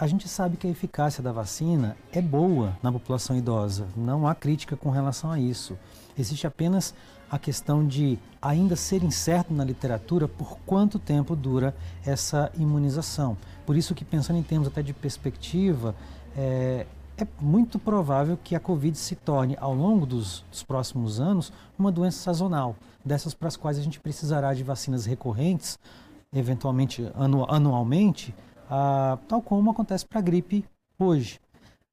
a 0.00 0.06
gente 0.06 0.26
sabe 0.26 0.56
que 0.56 0.66
a 0.66 0.70
eficácia 0.70 1.22
da 1.22 1.30
vacina 1.30 1.94
é 2.10 2.22
boa 2.22 2.74
na 2.82 2.90
população 2.90 3.36
idosa, 3.36 3.86
não 3.94 4.26
há 4.26 4.34
crítica 4.34 4.74
com 4.74 4.88
relação 4.88 5.30
a 5.30 5.38
isso. 5.38 5.76
Existe 6.18 6.46
apenas 6.46 6.94
a 7.30 7.38
questão 7.38 7.86
de 7.86 8.18
ainda 8.40 8.76
ser 8.76 9.04
incerto 9.04 9.52
na 9.52 9.62
literatura 9.62 10.26
por 10.26 10.58
quanto 10.64 10.98
tempo 10.98 11.36
dura 11.36 11.76
essa 12.02 12.50
imunização. 12.56 13.36
Por 13.66 13.76
isso 13.76 13.94
que 13.94 14.02
pensando 14.02 14.38
em 14.38 14.42
termos 14.42 14.68
até 14.68 14.82
de 14.82 14.94
perspectiva, 14.94 15.94
é, 16.36 16.86
é 17.18 17.26
muito 17.40 17.78
provável 17.78 18.38
que 18.42 18.54
a 18.54 18.60
Covid 18.60 18.96
se 18.96 19.14
torne, 19.14 19.56
ao 19.60 19.74
longo 19.74 20.06
dos, 20.06 20.44
dos 20.50 20.62
próximos 20.62 21.20
anos, 21.20 21.52
uma 21.78 21.92
doença 21.92 22.18
sazonal, 22.18 22.76
dessas 23.04 23.34
para 23.34 23.48
as 23.48 23.56
quais 23.56 23.78
a 23.78 23.82
gente 23.82 24.00
precisará 24.00 24.54
de 24.54 24.62
vacinas 24.62 25.06
recorrentes, 25.06 25.78
eventualmente 26.32 27.10
anu, 27.14 27.44
anualmente, 27.48 28.34
ah, 28.70 29.18
tal 29.28 29.42
como 29.42 29.70
acontece 29.70 30.06
para 30.06 30.20
a 30.20 30.22
gripe 30.22 30.64
hoje. 30.98 31.40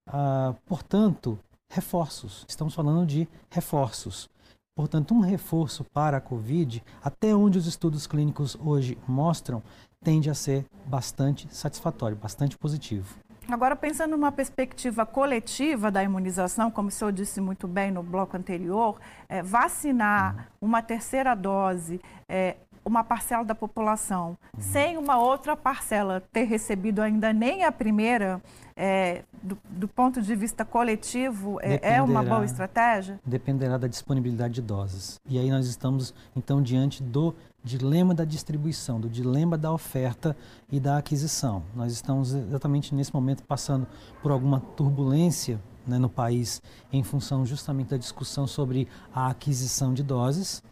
Ah, 0.08 0.54
portanto, 0.65 1.38
reforços. 1.69 2.45
Estamos 2.47 2.73
falando 2.73 3.06
de 3.06 3.28
reforços. 3.50 4.30
Portanto, 4.76 5.13
um 5.13 5.21
reforço 5.21 5.84
para 5.84 6.17
a 6.17 6.21
Covid, 6.21 6.84
até 7.04 7.36
onde 7.36 7.58
os 7.58 7.65
estudos 7.65 8.06
clínicos 8.06 8.56
hoje 8.63 8.95
mostram, 9.08 9.63
tende 10.04 10.30
a 10.30 10.36
ser 10.36 10.65
bastante 10.86 11.47
satisfatório, 11.50 12.15
bastante 12.15 12.56
positivo. 12.58 13.17
Agora, 13.50 13.78
pensando 13.78 14.12
numa 14.12 14.32
perspectiva 14.32 15.06
coletiva 15.06 15.90
da 15.90 16.04
imunização, 16.04 16.70
como 16.70 16.90
o 16.90 16.92
senhor 16.92 17.14
disse 17.14 17.40
muito 17.40 17.66
bem 17.66 17.92
no 17.92 18.04
bloco 18.04 18.36
anterior, 18.36 19.00
é, 19.30 19.42
vacinar 19.42 20.36
uhum. 20.36 20.68
uma 20.68 20.82
terceira 20.82 21.34
dose 21.34 22.02
é, 22.28 22.58
uma 22.88 23.04
parcela 23.04 23.43
da 23.43 23.54
população 23.54 24.38
sem 24.58 24.97
uma 24.97 25.17
outra 25.17 25.58
parcela 25.58 26.23
ter 26.32 26.45
recebido 26.45 27.02
ainda 27.02 27.34
nem 27.34 27.65
a 27.65 27.71
primeira, 27.71 28.41
é, 28.76 29.23
do, 29.43 29.58
do, 29.69 29.88
ponto 29.88 30.21
de 30.21 30.36
vista 30.36 30.63
coletivo, 30.63 31.60
é, 31.62 31.95
é, 31.95 32.02
uma 32.02 32.23
boa 32.23 32.45
estratégia? 32.45 33.19
Dependerá 33.26 33.78
da 33.78 33.88
disponibilidade 33.88 34.56
de 34.56 34.62
doses. 34.62 35.19
E 35.28 35.38
aí 35.38 35.50
nós 35.50 35.67
estamos, 35.67 36.13
então, 36.36 36.62
diante 36.62 37.04
do 37.04 37.36
dilema 37.62 38.13
da 38.13 38.23
distribuição, 38.23 39.02
do 39.02 39.10
dilema 39.10 39.58
da 39.58 39.71
oferta 39.71 40.36
e 40.71 40.80
da 40.80 40.97
aquisição. 40.97 41.63
Nós 41.76 41.91
estamos 41.91 42.34
exatamente 42.34 42.95
nesse 42.95 43.13
momento 43.13 43.43
passando 43.43 43.86
por 44.21 44.32
alguma 44.32 44.62
turbulência 44.62 45.60
né, 45.86 45.97
no 45.97 46.10
país 46.10 46.62
em 46.91 47.04
função 47.04 47.45
justamente 47.45 47.89
da 47.89 47.97
discussão 47.97 48.47
sobre 48.47 48.88
a 49.13 49.28
aquisição 49.28 49.93
de 49.93 50.04
doses. 50.04 50.63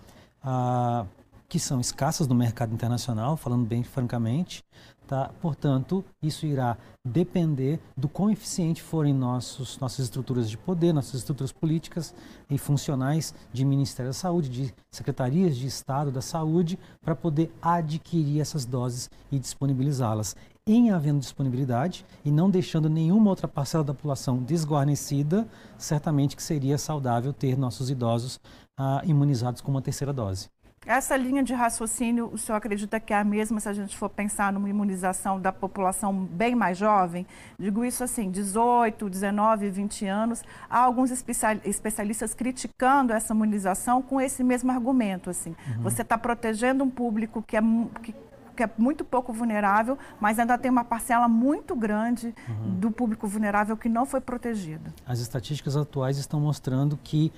Ah, 0.42 1.06
que 1.48 1.60
são 1.60 1.80
escassas 1.80 2.28
no 2.28 2.36
mercado 2.36 2.74
internacional, 2.74 3.38
falando 3.38 3.66
bem 3.66 3.84
francamente. 3.84 4.64
Tá? 5.08 5.30
Portanto, 5.40 6.04
isso 6.22 6.48
irá 6.48 6.78
depender 7.06 7.80
do 7.96 8.10
quão 8.10 8.32
eficiente 8.32 8.82
forem 8.82 9.14
nossos, 9.14 9.78
nossas 9.78 10.06
estruturas 10.06 10.50
de 10.50 10.58
poder, 10.58 10.94
nossas 10.94 11.16
estruturas 11.16 11.52
políticas 11.52 12.14
e 12.50 12.58
funcionais 12.58 13.34
de 13.54 13.64
Ministério 13.64 14.10
da 14.10 14.14
Saúde, 14.14 14.50
de 14.50 14.74
secretarias 14.90 15.56
de 15.56 15.68
Estado 15.68 16.12
da 16.12 16.22
Saúde, 16.22 16.80
para 17.04 17.16
poder 17.16 17.54
adquirir 17.62 18.42
essas 18.42 18.66
doses 18.66 19.10
e 19.32 19.38
disponibilizá-las. 19.38 20.36
Em 20.68 20.90
havendo 20.90 21.20
disponibilidade 21.20 22.04
e 22.24 22.32
não 22.32 22.50
deixando 22.50 22.90
nenhuma 22.90 23.30
outra 23.30 23.48
parcela 23.48 23.84
da 23.84 23.94
população 23.94 24.42
desguarnecida, 24.42 25.48
certamente 25.78 26.36
que 26.36 26.42
seria 26.42 26.80
saudável 26.80 27.32
ter 27.32 27.56
nossos 27.56 27.92
idosos 27.92 28.40
ah, 28.76 29.04
imunizados 29.06 29.62
com 29.62 29.70
uma 29.70 29.84
terceira 29.84 30.12
dose. 30.12 30.50
Essa 30.86 31.18
linha 31.18 31.42
de 31.42 31.54
raciocínio, 31.54 32.30
o 32.32 32.38
senhor 32.38 32.58
acredita 32.58 33.00
que 33.00 33.12
é 33.12 33.18
a 33.18 33.24
mesma 33.24 33.60
se 33.60 33.68
a 33.68 33.74
gente 33.74 33.98
for 33.98 34.08
pensar 34.08 34.54
numa 34.54 34.70
imunização 34.70 35.42
da 35.42 35.52
população 35.52 36.14
bem 36.14 36.54
mais 36.54 36.78
jovem? 36.78 37.26
Digo 37.58 37.84
isso 37.84 38.04
assim, 38.04 38.30
18, 38.30 39.10
19, 39.10 39.70
20 39.72 40.06
anos. 40.06 40.44
Há 40.70 40.80
alguns 40.80 41.10
especialistas 41.12 42.36
criticando 42.36 43.14
essa 43.14 43.34
imunização 43.34 44.00
com 44.02 44.22
esse 44.22 44.44
mesmo 44.44 44.72
argumento. 44.72 45.32
Assim. 45.32 45.56
Uhum. 45.76 45.84
Você 45.84 46.04
está 46.04 46.20
protegendo 46.20 46.84
um 46.84 46.90
público 46.90 47.42
que 47.42 47.58
é, 47.58 47.62
que, 48.04 48.14
que 48.56 48.64
é 48.64 48.70
muito 48.78 49.04
pouco 49.04 49.34
vulnerável, 49.34 49.98
mas 50.20 50.38
ainda 50.38 50.56
tem 50.56 50.70
uma 50.70 50.84
parcela 50.84 51.28
muito 51.28 51.76
grande 51.76 52.36
uhum. 52.48 52.76
do 52.76 52.92
público 52.92 53.28
vulnerável 53.28 53.76
que 53.76 53.90
não 53.90 54.06
foi 54.06 54.22
protegida. 54.22 54.94
As 55.08 55.20
estatísticas 55.20 55.76
atuais 55.76 56.20
estão 56.20 56.40
mostrando 56.40 56.96
que 57.04 57.34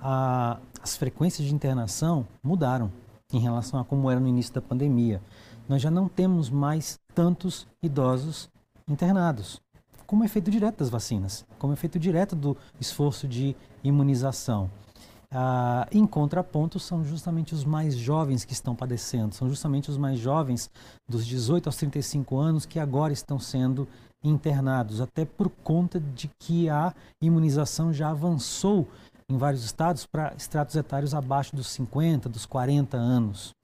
a, 0.00 0.58
as 0.82 0.96
frequências 0.96 1.46
de 1.46 1.54
internação 1.54 2.26
mudaram 2.42 2.90
em 3.32 3.38
relação 3.38 3.78
a 3.78 3.84
como 3.84 4.10
era 4.10 4.18
no 4.18 4.28
início 4.28 4.52
da 4.52 4.60
pandemia. 4.60 5.20
Nós 5.68 5.80
já 5.80 5.90
não 5.90 6.08
temos 6.08 6.50
mais 6.50 6.98
tantos 7.14 7.66
idosos 7.82 8.48
internados, 8.88 9.60
como 10.06 10.24
efeito 10.24 10.50
direto 10.50 10.78
das 10.78 10.90
vacinas, 10.90 11.46
como 11.58 11.72
efeito 11.72 11.98
direto 11.98 12.34
do 12.34 12.56
esforço 12.80 13.28
de 13.28 13.54
imunização. 13.84 14.68
Ah, 15.30 15.86
em 15.92 16.04
contraponto, 16.04 16.80
são 16.80 17.04
justamente 17.04 17.54
os 17.54 17.64
mais 17.64 17.94
jovens 17.96 18.44
que 18.44 18.52
estão 18.52 18.74
padecendo, 18.74 19.32
são 19.32 19.48
justamente 19.48 19.88
os 19.88 19.96
mais 19.96 20.18
jovens, 20.18 20.68
dos 21.08 21.24
18 21.24 21.68
aos 21.68 21.76
35 21.76 22.36
anos, 22.36 22.66
que 22.66 22.80
agora 22.80 23.12
estão 23.12 23.38
sendo 23.38 23.86
internados, 24.24 25.00
até 25.00 25.24
por 25.24 25.48
conta 25.48 26.00
de 26.00 26.28
que 26.40 26.68
a 26.68 26.92
imunização 27.22 27.92
já 27.92 28.10
avançou 28.10 28.88
em 29.30 29.38
vários 29.38 29.64
estados 29.64 30.04
para 30.04 30.34
estratos 30.36 30.74
etários 30.74 31.14
abaixo 31.14 31.54
dos 31.54 31.68
50, 31.68 32.28
dos 32.28 32.44
40 32.44 32.96
anos. 32.96 33.54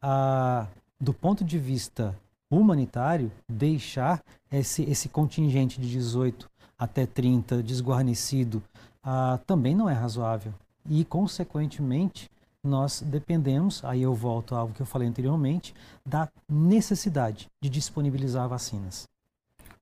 Ah, 0.00 0.66
do 1.00 1.12
ponto 1.12 1.44
de 1.44 1.58
vista 1.58 2.16
humanitário, 2.50 3.30
deixar 3.48 4.22
esse, 4.50 4.82
esse 4.82 5.08
contingente 5.08 5.80
de 5.80 5.90
18 5.90 6.48
até 6.78 7.04
30 7.06 7.62
desguarnecido 7.62 8.62
ah, 9.02 9.38
também 9.46 9.74
não 9.74 9.88
é 9.88 9.92
razoável. 9.92 10.54
E, 10.88 11.04
consequentemente, 11.04 12.30
nós 12.62 13.02
dependemos, 13.04 13.84
aí 13.84 14.02
eu 14.02 14.14
volto 14.14 14.54
a 14.54 14.58
algo 14.58 14.74
que 14.74 14.80
eu 14.80 14.86
falei 14.86 15.08
anteriormente, 15.08 15.74
da 16.06 16.28
necessidade 16.48 17.48
de 17.62 17.68
disponibilizar 17.68 18.48
vacinas. 18.48 19.08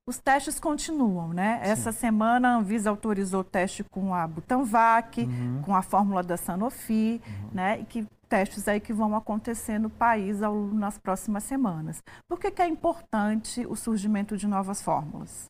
Os 0.09 0.17
testes 0.17 0.59
continuam, 0.59 1.29
né? 1.29 1.61
Sim. 1.63 1.69
Essa 1.69 1.91
semana 1.91 2.49
a 2.49 2.55
Anvisa 2.57 2.89
autorizou 2.89 3.41
o 3.41 3.43
teste 3.43 3.83
com 3.83 4.11
a 4.11 4.25
Butanvac, 4.27 5.21
uhum. 5.21 5.61
com 5.61 5.75
a 5.75 5.83
fórmula 5.83 6.23
da 6.23 6.35
Sanofi, 6.35 7.21
uhum. 7.23 7.49
né? 7.53 7.81
E 7.81 7.85
que 7.85 8.07
testes 8.27 8.67
aí 8.67 8.79
que 8.79 8.91
vão 8.91 9.15
acontecer 9.15 9.77
no 9.77 9.87
país 9.87 10.41
ao, 10.41 10.55
nas 10.55 10.97
próximas 10.97 11.43
semanas. 11.43 12.01
Por 12.27 12.39
que, 12.39 12.49
que 12.49 12.59
é 12.59 12.67
importante 12.67 13.67
o 13.67 13.75
surgimento 13.75 14.35
de 14.35 14.47
novas 14.47 14.81
fórmulas? 14.81 15.47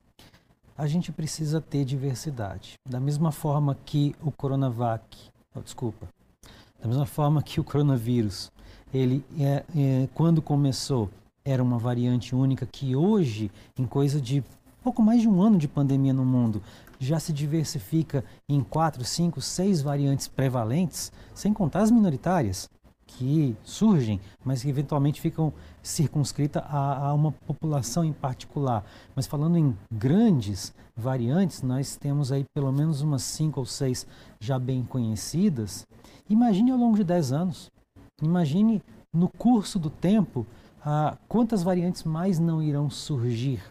A 0.77 0.87
gente 0.87 1.09
precisa 1.09 1.61
ter 1.61 1.85
diversidade. 1.85 2.73
Da 2.85 2.99
mesma 2.99 3.31
forma 3.31 3.77
que 3.85 4.13
o 4.21 4.29
Coronavac, 4.29 5.29
oh, 5.55 5.61
desculpa, 5.61 6.05
da 6.81 6.85
mesma 6.85 7.05
forma 7.05 7.41
que 7.41 7.61
o 7.61 7.63
coronavírus, 7.63 8.51
ele 8.93 9.23
é, 9.39 9.63
é, 9.73 10.09
quando 10.13 10.41
começou 10.41 11.09
era 11.43 11.63
uma 11.63 11.77
variante 11.77 12.35
única 12.35 12.65
que 12.65 12.95
hoje, 12.95 13.51
em 13.77 13.85
coisa 13.85 14.19
de 14.21 14.43
pouco 14.83 15.01
mais 15.01 15.21
de 15.21 15.27
um 15.27 15.41
ano 15.41 15.57
de 15.57 15.67
pandemia 15.67 16.13
no 16.13 16.25
mundo, 16.25 16.61
já 16.99 17.19
se 17.19 17.31
diversifica 17.31 18.23
em 18.47 18.61
quatro, 18.61 19.03
cinco, 19.03 19.41
seis 19.41 19.81
variantes 19.81 20.27
prevalentes, 20.27 21.11
sem 21.33 21.53
contar 21.53 21.81
as 21.81 21.91
minoritárias 21.91 22.69
que 23.05 23.55
surgem, 23.63 24.19
mas 24.43 24.61
que 24.61 24.69
eventualmente 24.69 25.19
ficam 25.19 25.51
circunscritas 25.81 26.63
a, 26.65 27.07
a, 27.07 27.13
uma 27.13 27.31
população 27.31 28.03
em 28.03 28.13
particular. 28.13 28.85
Mas 29.15 29.25
falando 29.25 29.57
em 29.57 29.75
grandes 29.91 30.73
variantes, 30.95 31.61
nós 31.63 31.95
temos 31.95 32.31
aí 32.31 32.45
pelo 32.53 32.71
menos 32.71 33.01
umas 33.01 33.23
cinco 33.23 33.61
ou 33.61 33.65
seis 33.65 34.05
já 34.39 34.59
bem 34.59 34.83
conhecidas. 34.83 35.87
Imagine 36.29 36.71
ao 36.71 36.77
longo 36.77 36.97
de 36.97 37.03
dez 37.03 37.31
anos. 37.31 37.71
Imagine 38.21 38.81
no 39.13 39.27
curso 39.27 39.79
do 39.79 39.89
tempo 39.89 40.45
ah, 40.91 41.15
quantas 41.27 41.61
variantes 41.61 42.03
mais 42.03 42.39
não 42.39 42.63
irão 42.63 42.89
surgir. 42.89 43.61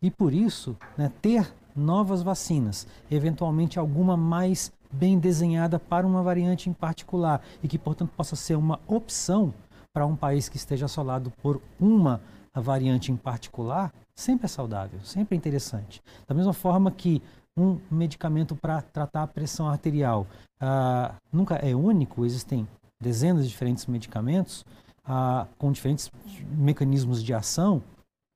E 0.00 0.10
por 0.10 0.32
isso, 0.32 0.74
né, 0.96 1.12
ter 1.20 1.52
novas 1.76 2.22
vacinas, 2.22 2.86
eventualmente 3.10 3.78
alguma 3.78 4.16
mais 4.16 4.72
bem 4.90 5.18
desenhada 5.18 5.78
para 5.78 6.06
uma 6.06 6.22
variante 6.22 6.70
em 6.70 6.72
particular 6.72 7.42
e 7.62 7.68
que, 7.68 7.78
portanto, 7.78 8.12
possa 8.16 8.34
ser 8.34 8.56
uma 8.56 8.80
opção 8.86 9.52
para 9.92 10.06
um 10.06 10.16
país 10.16 10.48
que 10.48 10.56
esteja 10.56 10.86
assolado 10.86 11.30
por 11.42 11.60
uma 11.78 12.22
variante 12.54 13.12
em 13.12 13.16
particular, 13.16 13.92
sempre 14.14 14.46
é 14.46 14.48
saudável, 14.48 14.98
sempre 15.02 15.36
é 15.36 15.36
interessante. 15.36 16.02
Da 16.26 16.34
mesma 16.34 16.54
forma 16.54 16.90
que 16.90 17.22
um 17.54 17.78
medicamento 17.90 18.56
para 18.56 18.80
tratar 18.80 19.24
a 19.24 19.26
pressão 19.26 19.68
arterial 19.68 20.26
ah, 20.58 21.16
nunca 21.30 21.56
é 21.56 21.74
único, 21.74 22.24
existem 22.24 22.66
dezenas 22.98 23.44
de 23.44 23.50
diferentes 23.50 23.84
medicamentos 23.84 24.64
ah, 25.04 25.46
com 25.58 25.72
diferentes 25.72 26.10
mecanismos 26.56 27.22
de 27.22 27.34
ação 27.34 27.82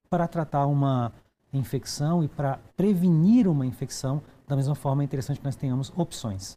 para 0.09 0.27
tratar 0.27 0.67
uma 0.67 1.13
infecção 1.53 2.23
e 2.23 2.29
para 2.29 2.59
prevenir 2.77 3.49
uma 3.49 3.67
infecção. 3.67 4.23
Da 4.47 4.55
mesma 4.55 4.75
forma, 4.75 5.03
é 5.03 5.05
interessante 5.05 5.39
que 5.39 5.45
nós 5.45 5.57
tenhamos 5.57 5.93
opções. 5.97 6.57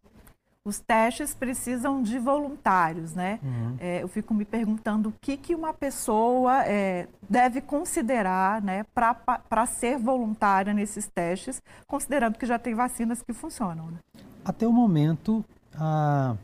Os 0.63 0.79
testes 0.79 1.33
precisam 1.33 2.03
de 2.03 2.19
voluntários, 2.19 3.15
né? 3.15 3.39
Uhum. 3.41 3.77
É, 3.79 4.03
eu 4.03 4.07
fico 4.07 4.33
me 4.33 4.45
perguntando 4.45 5.09
o 5.09 5.13
que, 5.19 5.37
que 5.37 5.55
uma 5.55 5.73
pessoa 5.73 6.63
é, 6.65 7.07
deve 7.27 7.61
considerar 7.61 8.61
né, 8.61 8.85
para 8.93 9.65
ser 9.65 9.97
voluntária 9.97 10.73
nesses 10.73 11.07
testes, 11.07 11.61
considerando 11.87 12.37
que 12.37 12.45
já 12.45 12.59
tem 12.59 12.75
vacinas 12.75 13.23
que 13.23 13.33
funcionam. 13.33 13.87
Né? 13.87 13.99
Até 14.43 14.67
o 14.67 14.73
momento, 14.73 15.43
a, 15.73 16.35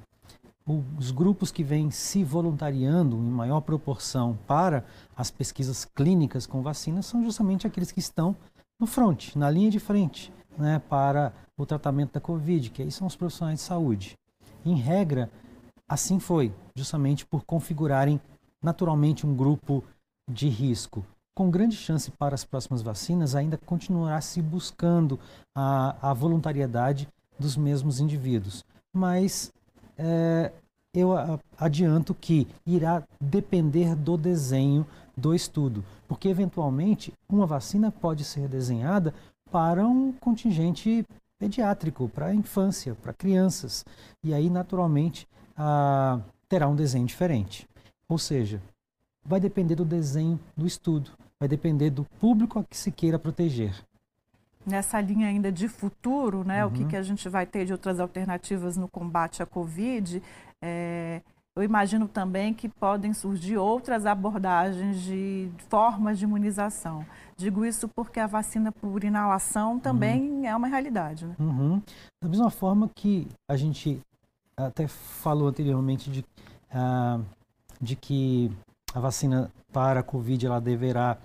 os 0.67 1.12
grupos 1.12 1.51
que 1.51 1.63
vêm 1.63 1.91
se 1.91 2.23
voluntariando 2.23 3.15
em 3.17 3.30
maior 3.30 3.62
proporção 3.62 4.38
para 4.47 4.84
as 5.15 5.30
pesquisas 5.30 5.86
clínicas 5.86 6.47
com 6.47 6.63
vacinas 6.63 7.06
são 7.06 7.23
justamente 7.23 7.67
aqueles 7.67 7.91
que 7.91 7.99
estão 7.99 8.36
no 8.80 8.88
front, 8.88 9.36
na 9.36 9.49
linha 9.49 9.69
de 9.69 9.80
frente, 9.80 10.34
né, 10.58 10.82
para 10.89 11.32
o 11.56 11.65
tratamento 11.65 12.13
da 12.13 12.19
Covid, 12.19 12.71
que 12.71 12.82
aí 12.82 12.91
são 12.91 13.06
os 13.06 13.15
profissionais 13.15 13.60
de 13.60 13.65
saúde. 13.65 14.17
Em 14.65 14.75
regra, 14.75 15.30
assim 15.88 16.19
foi, 16.19 16.51
justamente 16.75 17.25
por 17.25 17.43
configurarem 17.45 18.19
naturalmente 18.62 19.25
um 19.25 19.36
grupo 19.36 19.84
de 20.30 20.49
risco. 20.49 21.06
Com 21.36 21.51
grande 21.51 21.75
chance 21.75 22.10
para 22.10 22.34
as 22.34 22.43
próximas 22.43 22.82
vacinas, 22.82 23.36
ainda 23.36 23.58
continuará 23.58 24.19
se 24.19 24.41
buscando 24.41 25.19
a, 25.54 26.10
a 26.10 26.13
voluntariedade 26.13 27.08
dos 27.38 27.56
mesmos 27.56 27.99
indivíduos. 27.99 28.65
Mas 28.93 29.51
é, 29.97 30.51
eu 30.93 31.12
adianto 31.58 32.13
que 32.13 32.47
irá 32.65 33.03
depender 33.19 33.95
do 33.95 34.17
desenho 34.17 34.86
do 35.15 35.34
estudo, 35.34 35.84
porque 36.08 36.27
eventualmente 36.27 37.13
uma 37.29 37.45
vacina 37.45 37.91
pode 37.91 38.23
ser 38.23 38.47
desenhada 38.47 39.13
para 39.51 39.86
um 39.86 40.12
contingente 40.13 41.05
pediátrico, 41.38 42.10
para 42.10 42.27
a 42.27 42.36
infância, 42.36 42.95
para 42.95 43.13
crianças, 43.13 43.86
e 44.23 44.34
aí 44.34 44.49
naturalmente 44.49 45.27
ah, 45.58 46.19
terá 46.47 46.67
um 46.67 46.75
desenho 46.75 47.05
diferente. 47.05 47.67
Ou 48.08 48.17
seja, 48.17 48.62
vai 49.23 49.39
depender 49.39 49.75
do 49.75 49.86
desenho 49.86 50.39
do 50.55 50.65
estudo, 50.65 51.12
vai 51.39 51.47
depender 51.47 51.89
do 51.89 52.05
público 52.19 52.60
a 52.60 52.63
que 52.63 52.77
se 52.77 52.91
queira 52.91 53.19
proteger 53.19 53.75
nessa 54.65 54.99
linha 54.99 55.28
ainda 55.28 55.51
de 55.51 55.67
futuro, 55.67 56.43
né, 56.43 56.65
uhum. 56.65 56.71
o 56.71 56.73
que, 56.73 56.84
uhum. 56.84 56.88
que 56.89 56.95
a 56.95 57.04
gente 57.04 57.28
vai 57.30 57.45
ter 57.45 57.65
de 57.65 57.71
outras 57.71 57.99
alternativas 57.99 58.78
no 58.78 58.88
combate 58.88 59.43
à 59.43 59.45
Covid, 59.45 60.21
é, 60.63 61.21
eu 61.58 61.63
imagino 61.63 62.08
também 62.08 62.54
que 62.54 62.67
podem 62.67 63.13
surgir 63.13 63.58
outras 63.58 64.06
abordagens 64.06 65.01
de 65.01 65.49
formas 65.69 66.19
de 66.19 66.25
imunização. 66.25 67.06
Digo 67.38 67.65
isso 67.65 67.88
porque 67.88 68.19
a 68.19 68.28
vacina 68.28 68.71
por 68.73 69.04
inalação 69.04 69.80
também 69.80 70.32
uhum. 70.32 70.45
é 70.45 70.56
uma 70.56 70.67
realidade. 70.67 71.25
Né? 71.25 71.36
Uhum. 71.39 71.82
Da 72.21 72.28
mesma 72.28 72.49
forma 72.49 72.89
que 72.93 73.28
a 73.49 73.56
gente 73.56 74.01
até 74.58 74.88
falou 74.88 75.47
anteriormente 75.47 76.10
de, 76.10 76.25
uh, 76.71 77.23
de 77.80 77.95
que 77.95 78.51
a 78.93 78.99
vacina 78.99 79.51
para 79.71 80.01
a 80.01 80.04
Covid 80.04 80.45
ela 80.45 80.60
deverá 80.60 81.17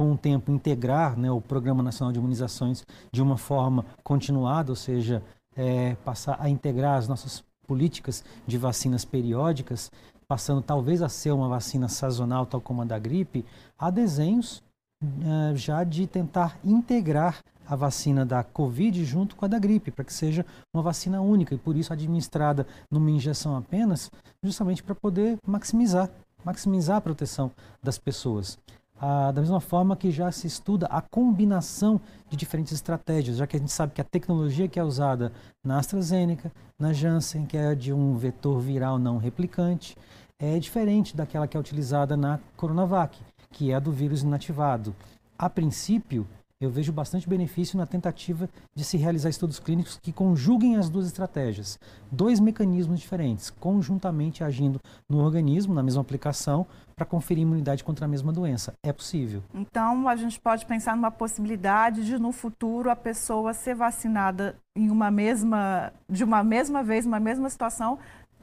com 0.00 0.12
o 0.12 0.16
tempo, 0.16 0.50
integrar 0.50 1.14
né, 1.14 1.30
o 1.30 1.42
Programa 1.42 1.82
Nacional 1.82 2.10
de 2.10 2.18
Imunizações 2.18 2.86
de 3.12 3.20
uma 3.20 3.36
forma 3.36 3.84
continuada, 4.02 4.72
ou 4.72 4.76
seja, 4.76 5.22
é, 5.54 5.94
passar 5.96 6.38
a 6.40 6.48
integrar 6.48 6.96
as 6.96 7.06
nossas 7.06 7.44
políticas 7.66 8.24
de 8.46 8.56
vacinas 8.56 9.04
periódicas, 9.04 9.92
passando 10.26 10.62
talvez 10.62 11.02
a 11.02 11.10
ser 11.10 11.32
uma 11.32 11.50
vacina 11.50 11.86
sazonal, 11.86 12.46
tal 12.46 12.62
como 12.62 12.80
a 12.80 12.86
da 12.86 12.98
gripe, 12.98 13.44
há 13.78 13.90
desenhos 13.90 14.62
é, 15.02 15.54
já 15.54 15.84
de 15.84 16.06
tentar 16.06 16.58
integrar 16.64 17.40
a 17.68 17.76
vacina 17.76 18.24
da 18.24 18.42
Covid 18.42 19.04
junto 19.04 19.36
com 19.36 19.44
a 19.44 19.48
da 19.48 19.58
gripe, 19.58 19.90
para 19.90 20.06
que 20.06 20.14
seja 20.14 20.46
uma 20.72 20.82
vacina 20.82 21.20
única 21.20 21.54
e 21.54 21.58
por 21.58 21.76
isso 21.76 21.92
administrada 21.92 22.66
numa 22.90 23.10
injeção 23.10 23.54
apenas, 23.54 24.10
justamente 24.42 24.82
para 24.82 24.94
poder 24.94 25.36
maximizar, 25.46 26.08
maximizar 26.42 26.96
a 26.96 27.00
proteção 27.02 27.50
das 27.82 27.98
pessoas. 27.98 28.58
Ah, 29.02 29.32
da 29.32 29.40
mesma 29.40 29.60
forma 29.60 29.96
que 29.96 30.10
já 30.10 30.30
se 30.30 30.46
estuda 30.46 30.86
a 30.86 31.00
combinação 31.00 31.98
de 32.28 32.36
diferentes 32.36 32.74
estratégias, 32.74 33.38
já 33.38 33.46
que 33.46 33.56
a 33.56 33.58
gente 33.58 33.72
sabe 33.72 33.94
que 33.94 34.00
a 34.00 34.04
tecnologia 34.04 34.68
que 34.68 34.78
é 34.78 34.84
usada 34.84 35.32
na 35.64 35.78
AstraZeneca, 35.78 36.52
na 36.78 36.92
Janssen, 36.92 37.46
que 37.46 37.56
é 37.56 37.74
de 37.74 37.94
um 37.94 38.14
vetor 38.18 38.60
viral 38.60 38.98
não 38.98 39.16
replicante, 39.16 39.96
é 40.38 40.58
diferente 40.58 41.16
daquela 41.16 41.48
que 41.48 41.56
é 41.56 41.60
utilizada 41.60 42.14
na 42.14 42.40
Coronavac, 42.58 43.18
que 43.50 43.70
é 43.72 43.74
a 43.74 43.80
do 43.80 43.90
vírus 43.90 44.22
inativado. 44.22 44.94
A 45.38 45.48
princípio, 45.48 46.26
eu 46.60 46.68
vejo 46.68 46.92
bastante 46.92 47.26
benefício 47.26 47.78
na 47.78 47.86
tentativa 47.86 48.46
de 48.74 48.84
se 48.84 48.98
realizar 48.98 49.30
estudos 49.30 49.58
clínicos 49.58 49.98
que 50.02 50.12
conjuguem 50.12 50.76
as 50.76 50.90
duas 50.90 51.06
estratégias, 51.06 51.78
dois 52.12 52.38
mecanismos 52.38 53.00
diferentes, 53.00 53.48
conjuntamente 53.48 54.44
agindo 54.44 54.78
no 55.08 55.24
organismo, 55.24 55.72
na 55.72 55.82
mesma 55.82 56.02
aplicação, 56.02 56.66
para 56.94 57.06
conferir 57.06 57.44
imunidade 57.44 57.82
contra 57.82 58.04
a 58.04 58.08
mesma 58.08 58.30
doença. 58.30 58.74
É 58.82 58.92
possível. 58.92 59.42
Então, 59.54 60.06
a 60.06 60.14
gente 60.16 60.38
pode 60.38 60.66
pensar 60.66 60.94
numa 60.94 61.10
possibilidade 61.10 62.04
de, 62.04 62.18
no 62.18 62.30
futuro, 62.30 62.90
a 62.90 62.96
pessoa 62.96 63.54
ser 63.54 63.74
vacinada 63.74 64.54
em 64.76 64.90
uma 64.90 65.10
mesma, 65.10 65.92
de 66.08 66.22
uma 66.22 66.44
mesma 66.44 66.82
vez, 66.82 67.06
uma 67.06 67.18
mesma 67.18 67.48
situação, 67.48 67.98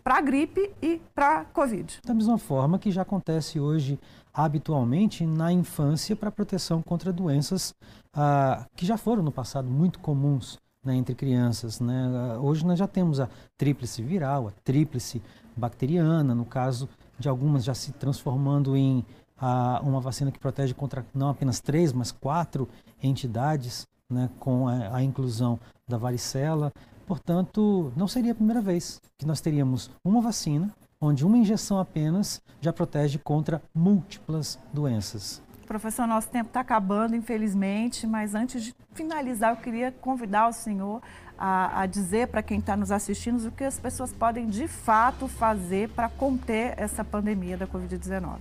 para 0.08 0.20
a 0.20 0.22
gripe 0.22 0.72
e 0.82 1.02
para 1.14 1.42
a 1.42 1.44
Covid. 1.44 2.00
Da 2.06 2.14
mesma 2.14 2.38
forma 2.38 2.80
que 2.80 2.90
já 2.92 3.02
acontece 3.02 3.60
hoje 3.60 4.00
habitualmente 4.34 5.26
na 5.26 5.52
infância 5.52 6.16
para 6.16 6.32
proteção 6.32 6.82
contra 6.82 7.12
doenças 7.12 7.76
ah, 8.14 8.66
que 8.74 8.86
já 8.86 8.98
foram 8.98 9.22
no 9.22 9.34
passado 9.34 9.70
muito 9.70 10.00
comuns 10.00 10.60
né, 10.82 10.96
entre 10.96 11.14
crianças. 11.14 11.82
Né? 11.82 12.38
Hoje 12.40 12.66
nós 12.66 12.80
já 12.80 12.88
temos 12.88 13.20
a 13.20 13.28
tríplice 13.58 14.02
viral, 14.02 14.48
a 14.48 14.52
tríplice 14.64 15.22
bacteriana, 15.58 16.34
no 16.34 16.46
caso 16.46 16.88
de 17.20 17.28
algumas 17.28 17.66
já 17.66 17.74
se 17.74 17.92
transformando 17.92 18.78
em 18.78 19.06
ah, 19.38 19.82
uma 19.84 20.00
vacina 20.00 20.32
que 20.32 20.40
protege 20.40 20.74
contra 20.74 21.06
não 21.14 21.32
apenas 21.32 21.60
três, 21.60 21.92
mas 21.92 22.14
quatro 22.14 22.66
entidades, 23.04 23.86
né, 24.10 24.30
com 24.40 24.70
a, 24.70 24.96
a 24.96 25.04
inclusão 25.04 25.60
da 25.86 25.98
varicela. 25.98 26.72
Portanto, 27.08 27.92
não 27.96 28.08
seria 28.08 28.34
a 28.34 28.36
primeira 28.36 28.62
vez 28.62 29.02
que 29.18 29.26
nós 29.26 29.40
teríamos 29.40 29.90
uma 30.04 30.22
vacina 30.22 30.76
onde 31.00 31.26
uma 31.26 31.38
injeção 31.38 31.80
apenas 31.80 32.42
já 32.60 32.74
protege 32.74 33.18
contra 33.18 33.62
múltiplas 33.74 34.60
doenças. 34.74 35.42
Professor, 35.66 36.08
nosso 36.08 36.30
tempo 36.30 36.48
está 36.48 36.62
acabando, 36.62 37.16
infelizmente, 37.16 38.06
mas 38.06 38.36
antes 38.36 38.64
de 38.64 38.76
finalizar, 38.94 39.52
eu 39.52 39.58
queria 39.58 39.92
convidar 39.92 40.48
o 40.48 40.54
senhor 40.54 41.02
a, 41.38 41.82
a 41.82 41.86
dizer 41.86 42.28
para 42.28 42.42
quem 42.42 42.60
está 42.60 42.76
nos 42.76 42.92
assistindo 42.92 43.46
o 43.48 43.52
que 43.52 43.64
as 43.64 43.80
pessoas 43.80 44.12
podem 44.12 44.48
de 44.48 44.68
fato 44.68 45.28
fazer 45.28 45.90
para 45.90 46.10
conter 46.10 46.74
essa 46.78 47.04
pandemia 47.04 47.58
da 47.58 47.68
Covid-19. 47.68 48.38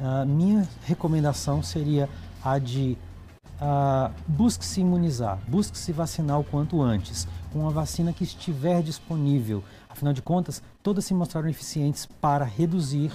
A 0.00 0.24
minha 0.24 0.68
recomendação 0.84 1.62
seria 1.62 2.08
a 2.44 2.58
de 2.58 2.96
uh, 3.60 4.12
busque 4.26 4.64
se 4.64 4.80
imunizar, 4.80 5.38
busque 5.48 5.78
se 5.78 5.92
vacinar 5.92 6.38
o 6.38 6.44
quanto 6.44 6.82
antes, 6.82 7.26
com 7.52 7.66
a 7.66 7.70
vacina 7.70 8.12
que 8.12 8.24
estiver 8.24 8.82
disponível. 8.82 9.62
Afinal 9.88 10.12
de 10.12 10.22
contas, 10.22 10.62
todas 10.82 11.04
se 11.04 11.14
mostraram 11.14 11.48
eficientes 11.48 12.06
para 12.06 12.44
reduzir 12.44 13.12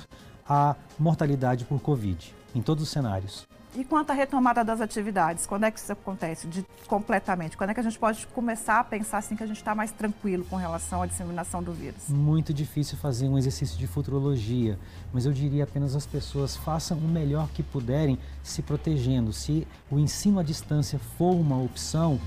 a 0.48 0.76
mortalidade 1.00 1.65
por 1.65 1.80
Covid, 1.80 2.34
em 2.54 2.62
todos 2.62 2.84
os 2.84 2.89
cenários. 2.89 3.48
E 3.76 3.84
quanto 3.84 4.12
à 4.12 4.13
retomada 4.13 4.63
das 4.63 4.80
atividades, 4.80 5.48
quando 5.48 5.63
é 5.63 5.72
que 5.72 5.80
isso 5.80 5.91
acontece 5.91 6.46
de, 6.46 6.63
completamente? 6.86 7.58
Quando 7.58 7.72
é 7.72 7.74
que 7.74 7.80
a 7.80 7.84
gente 7.84 7.98
pode 7.98 8.28
começar 8.28 8.80
a 8.80 8.84
pensar 8.84 9.17
assim 9.17 9.36
que 9.36 9.41
a 9.41 9.48
gente 9.48 9.58
está 9.58 9.74
mais 9.74 9.91
tranquilo 9.91 10.46
com 10.48 10.56
relação 10.56 11.02
à 11.02 11.08
disseminação 11.08 11.63
do 11.63 11.74
vírus? 11.74 12.08
Muito 12.08 12.54
difícil 12.54 13.00
fazer 13.00 13.28
um 13.28 13.36
exercício 13.36 13.76
de 13.76 13.88
futurologia, 13.88 14.78
mas 15.12 15.26
eu 15.26 15.34
diria 15.34 15.63
apenas 15.63 15.96
as 15.96 16.06
pessoas 16.06 16.56
façam 16.56 17.00
o 17.00 17.08
melhor 17.08 17.50
que 17.50 17.63
puderem 17.63 18.19
se 18.43 18.62
protegendo. 18.62 19.34
Se 19.34 19.67
o 19.89 19.98
ensino 19.98 20.39
à 20.39 20.43
distância 20.43 21.00
for 21.00 21.32
uma 21.32 21.60
opção, 21.60 22.19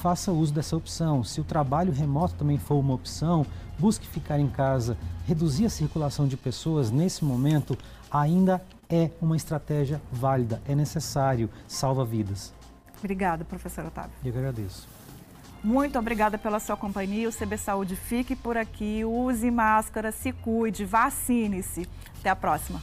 faça 0.00 0.32
uso 0.32 0.52
dessa 0.52 0.76
opção. 0.76 1.22
Se 1.22 1.40
o 1.40 1.44
trabalho 1.44 1.92
remoto 1.92 2.34
também 2.34 2.58
for 2.58 2.76
uma 2.76 2.94
opção, 2.94 3.44
busque 3.78 4.06
ficar 4.06 4.40
em 4.40 4.48
casa. 4.48 4.96
Reduzir 5.26 5.66
a 5.66 5.70
circulação 5.70 6.26
de 6.26 6.36
pessoas 6.36 6.90
nesse 6.90 7.24
momento 7.24 7.76
ainda 8.10 8.62
é 8.88 9.10
uma 9.20 9.36
estratégia 9.36 10.00
válida, 10.10 10.60
é 10.66 10.74
necessário, 10.74 11.50
salva 11.68 12.04
vidas. 12.04 12.52
Obrigada, 12.98 13.44
professor 13.44 13.84
Otávio. 13.86 14.12
Eu 14.24 14.32
que 14.32 14.38
agradeço. 14.38 14.88
Muito 15.62 15.98
obrigada 15.98 16.38
pela 16.38 16.58
sua 16.58 16.76
companhia. 16.76 17.28
O 17.28 17.32
CB 17.32 17.58
Saúde 17.58 17.94
fique 17.94 18.34
por 18.34 18.56
aqui. 18.56 19.04
Use 19.04 19.50
máscara, 19.50 20.10
se 20.10 20.32
cuide, 20.32 20.86
vacine-se. 20.86 21.86
Até 22.18 22.30
a 22.30 22.36
próxima. 22.36 22.80